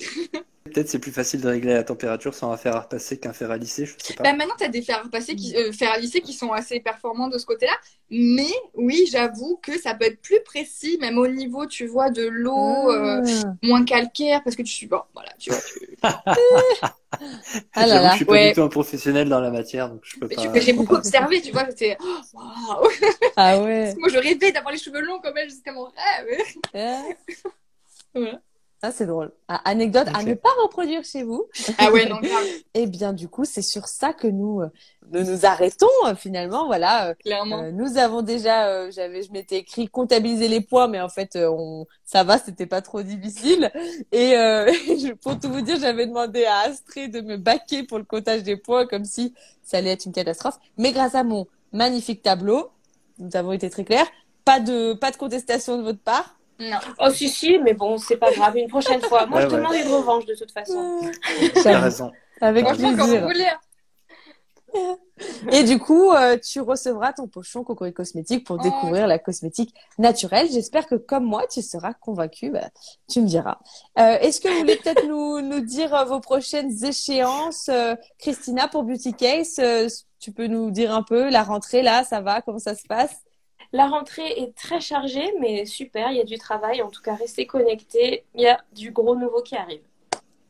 [0.65, 3.51] Peut-être c'est plus facile de régler la température sans un fer à repasser qu'un fer
[3.51, 4.23] à lisser, je sais pas.
[4.23, 6.51] Bah, maintenant, tu as des fers à repasser qui, euh, fers à lisser qui sont
[6.53, 7.73] assez performants de ce côté-là.
[8.09, 12.25] Mais oui, j'avoue que ça peut être plus précis, même au niveau, tu vois, de
[12.25, 13.53] l'eau, euh, Ah.
[13.61, 15.97] moins calcaire, parce que tu, bon, voilà, tu vois, tu,
[17.73, 18.09] Ah là J'avoue que là.
[18.11, 18.47] je suis pas Ouais.
[18.49, 20.59] du tout un professionnel dans la matière, donc je peux mais pas.
[20.59, 22.87] j'ai beaucoup observé, tu vois, c'était, oh.
[23.35, 23.93] Ah ouais.
[23.97, 26.39] Moi, je rêvais d'avoir les cheveux longs comme elle, c'était mon rêve.
[26.73, 27.01] Ah.
[28.15, 28.39] Voilà.
[28.83, 29.31] Ça, c'est drôle.
[29.47, 31.45] Ah, anecdote à ne pas reproduire chez vous.
[31.77, 34.67] Ah ouais, non, grave, Eh bien, du coup, c'est sur ça que nous, euh,
[35.09, 36.65] nous nous arrêtons, euh, finalement.
[36.65, 37.07] Voilà.
[37.09, 37.61] euh, clairement.
[37.63, 41.37] euh, nous avons déjà, euh, j'avais, je m'étais écrit comptabiliser les points, mais en fait,
[41.37, 43.71] euh, on, ça va, c'était pas trop difficile.
[44.11, 47.99] Et euh, je- pour tout vous dire, j'avais demandé à Astrée de me baquer pour
[47.99, 50.59] le comptage des points, comme si ça allait être une catastrophe.
[50.77, 52.69] Mais grâce à mon magnifique tableau,
[53.17, 54.07] nous avons été très clairs.
[54.43, 56.37] Pas de, pas de contestation de votre part.
[56.69, 56.77] Non.
[56.99, 58.55] Oh, si, si, mais bon, c'est pas grave.
[58.57, 59.25] Une prochaine fois.
[59.25, 59.57] Moi, Ouais, je ouais.
[59.57, 61.01] demande une revanche de toute façon.
[61.63, 62.11] T'as raison.
[62.41, 63.27] Avec Franchement, quand vous plaisir.
[63.27, 63.45] voulez.
[63.47, 64.97] hein.
[65.51, 68.63] Et du coup, euh, tu recevras ton pochon Cocori Cosmétique pour Oh.
[68.63, 70.47] découvrir la cosmétique naturelle.
[70.51, 72.49] J'espère que comme moi, tu seras convaincu.
[72.49, 72.69] Bah,
[73.07, 73.59] tu me diras.
[73.99, 78.67] Euh, Est-ce que vous voulez peut-être nous, nous dire euh, vos prochaines échéances, euh, Christina,
[78.67, 79.87] pour Beauty Case euh,
[80.19, 83.15] Tu peux nous dire un peu la rentrée là, ça va Comment ça se passe?
[83.73, 86.11] La rentrée est très chargée, mais super.
[86.11, 86.83] Il y a du travail.
[86.83, 88.23] En tout cas, restez connectés.
[88.35, 89.81] Il y a du gros nouveau qui arrive.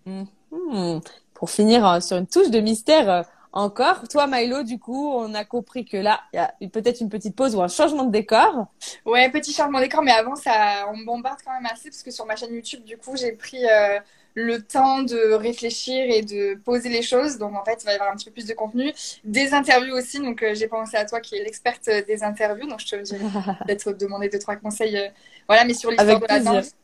[0.05, 0.99] Hmm.
[1.33, 5.33] Pour finir euh, sur une touche de mystère euh, encore, toi Milo, du coup, on
[5.33, 8.11] a compris que là, il y a peut-être une petite pause ou un changement de
[8.11, 8.67] décor.
[9.05, 12.11] Ouais, petit changement d'écran, mais avant, ça, on me bombarde quand même assez parce que
[12.11, 13.99] sur ma chaîne YouTube, du coup, j'ai pris euh,
[14.35, 17.37] le temps de réfléchir et de poser les choses.
[17.37, 18.91] Donc, en fait, il va y avoir un petit peu plus de contenu.
[19.23, 20.19] Des interviews aussi.
[20.19, 22.67] Donc, euh, j'ai pensé à toi qui est l'experte des interviews.
[22.67, 23.19] Donc, je te dirais
[23.67, 24.97] peut-être demander deux, trois conseils.
[24.97, 25.07] euh,
[25.47, 26.75] voilà, mais sur l'histoire de la danse.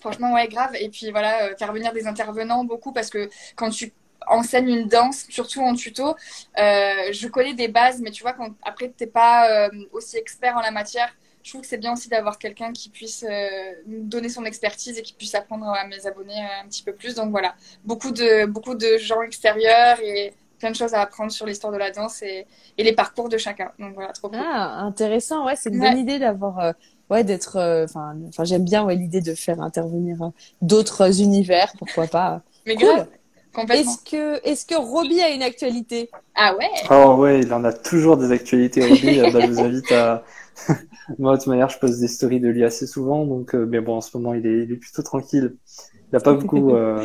[0.00, 0.74] Franchement, ouais, grave.
[0.80, 3.92] Et puis voilà, euh, faire venir des intervenants beaucoup parce que quand tu
[4.26, 6.16] enseignes une danse, surtout en tuto,
[6.58, 10.56] euh, je connais des bases, mais tu vois, quand après, t'es pas euh, aussi expert
[10.56, 14.04] en la matière, je trouve que c'est bien aussi d'avoir quelqu'un qui puisse euh, nous
[14.04, 17.14] donner son expertise et qui puisse apprendre à mes abonnés euh, un petit peu plus.
[17.14, 21.46] Donc voilà, beaucoup de, beaucoup de gens extérieurs et plein de choses à apprendre sur
[21.46, 22.46] l'histoire de la danse et,
[22.78, 23.72] et les parcours de chacun.
[23.78, 24.46] Donc voilà, trop cool.
[24.46, 25.80] Ah, intéressant, ouais, c'est une Ouais.
[25.80, 26.72] bonne idée d'avoir, euh,
[27.10, 30.28] ouais, d'être, euh, enfin, enfin, j'aime bien, ouais, l'idée de faire intervenir euh,
[30.62, 32.42] d'autres univers, pourquoi pas?
[32.66, 32.86] Mais Cool.
[32.86, 33.08] grave,
[33.52, 33.80] complètement.
[33.80, 36.10] Est-ce que, est-ce que Roby a une actualité?
[36.34, 39.18] Ah ouais Oh ouais, il en a toujours des actualités, Roby.
[39.18, 40.24] Euh, bah, je vous invite à...
[41.18, 43.80] Moi, de toute manière, je poste des stories de lui assez souvent, donc, euh, mais
[43.80, 45.56] bon, en ce moment, il est, il est plutôt tranquille.
[45.94, 47.04] Il n'a pas beaucoup, euh,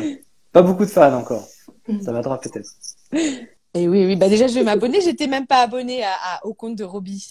[0.52, 1.46] pas beaucoup de fans encore.
[2.02, 2.70] Ça m'aidera peut-être.
[3.74, 5.00] Et oui, oui, bah déjà, je vais m'abonner.
[5.00, 7.24] J'étais même pas abonnée à, à- au compte de Roby.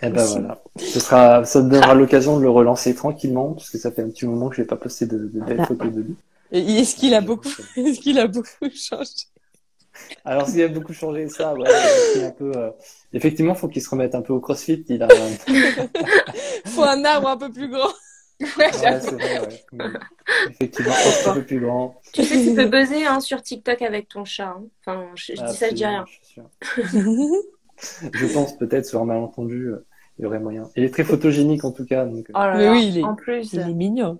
[0.00, 0.40] Et ben possible.
[0.40, 0.62] voilà.
[0.78, 4.48] Ce sera, ça donnera l'occasion de le relancer tranquillement, puisque ça fait un petit moment
[4.48, 5.66] que je n'ai pas posté de, de belles Ah.
[5.66, 6.14] photos de lui.
[6.52, 9.26] Est-ce qu'il a beaucoup, est-ce qu'il a beaucoup changé?
[10.24, 11.66] Alors, s'il a beaucoup changé, ça, ouais,
[12.14, 12.70] c'est un peu, euh,
[13.12, 14.84] effectivement, faut qu'il se remette un peu au crossfit.
[14.88, 15.08] Il a,
[16.66, 17.88] Faut un arbre un peu plus grand.
[18.40, 19.62] ouais, c'est vrai, ouais.
[19.72, 19.84] Mais,
[20.50, 20.94] Effectivement,
[21.26, 22.00] un peu plus grand.
[22.12, 24.48] Tu sais que tu peux buzzer hein, sur TikTok avec ton chat.
[24.48, 24.64] hein.
[24.80, 26.04] Enfin, je, je dis ça, je dis rien.
[28.14, 29.84] Je pense peut-être sur un malentendu, euh,
[30.18, 30.68] il y aurait moyen.
[30.76, 32.30] Il est très photogénique en tout cas, donc.
[32.30, 33.52] euh, Oh là Mais oui, il est- En plus.
[33.52, 34.18] Il est mignon.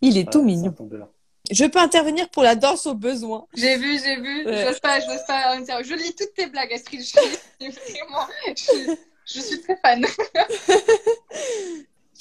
[0.00, 0.72] Il est tout voilà, ça mignon.
[0.72, 1.08] tombe de là.
[1.50, 3.46] Je peux intervenir pour la danse au besoin.
[3.54, 4.46] J'ai vu, j'ai vu.
[4.46, 4.64] Ouais.
[4.66, 5.56] J'ose pas, j'ose pas.
[5.82, 7.00] Je lis toutes tes blagues, Astrid.
[7.00, 7.14] Je suis
[7.60, 8.26] vraiment,
[8.56, 10.04] je, suis- je suis très fan.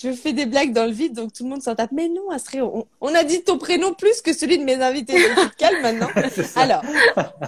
[0.01, 1.91] Je fais des blagues dans le vide, donc tout le monde s'en tape.
[1.91, 5.11] Mais non, Astrid, on, on a dit ton prénom plus que celui de mes invités.
[5.11, 6.07] Donc tu te calmes maintenant.
[6.55, 6.81] Alors,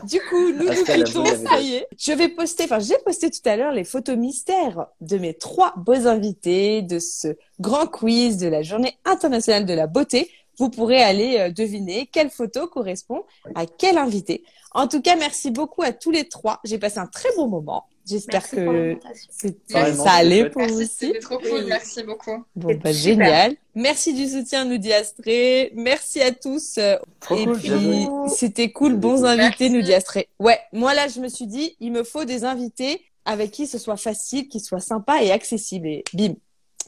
[0.04, 1.88] du coup, nous nous quittons, ça y est.
[1.98, 5.74] Je vais poster, enfin, j'ai posté tout à l'heure les photos mystères de mes trois
[5.78, 10.30] beaux invités de ce grand quiz de la Journée internationale de la beauté.
[10.62, 13.24] Vous pourrez aller euh, deviner quelle photo correspond
[13.56, 14.44] à quel invité.
[14.74, 16.60] En tout cas, merci beaucoup à tous les trois.
[16.64, 17.86] J'ai passé un très bon moment.
[18.08, 18.96] J'espère que
[19.74, 20.90] Pareillement, ça allait pour Merci, vous aussi.
[21.00, 21.66] c'était trop cool.
[21.68, 22.44] Merci beaucoup.
[22.56, 23.56] Bon, bah, génial.
[23.74, 25.72] Merci du soutien, nous dit Astrée.
[25.76, 26.76] Merci à tous.
[26.78, 29.42] euh, Trop et cool, puis, c'était cool, bons Merci.
[29.42, 30.30] invités, nous dit Astrée.
[30.40, 33.80] Ouais, moi là, je me suis dit, il me faut des invités avec qui ce
[33.80, 35.88] soit facile, qui soit sympa et accessible.
[35.88, 36.34] Et bim,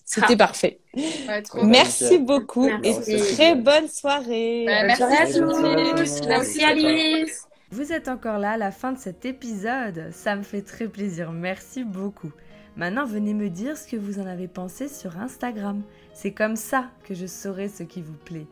[0.06, 0.38] c'était Ah.
[0.38, 0.80] parfait.
[0.96, 3.12] Ouais, trop Ouais, Merci beaucoup Merci.
[3.12, 4.66] et très bonne soirée.
[4.68, 6.22] Ouais, Bonne merci soirée à tous.
[6.28, 7.48] Merci Alice.
[7.72, 11.32] Vous êtes encore là à la fin de cet épisode, ça me fait très plaisir,
[11.32, 12.32] merci beaucoup.
[12.76, 15.82] Maintenant, venez me dire ce que vous en avez pensé sur Instagram.
[16.14, 18.46] C'est comme ça que je saurai ce qui vous plaît.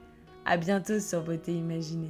[0.45, 2.09] À bientôt sur Beauté Imaginée.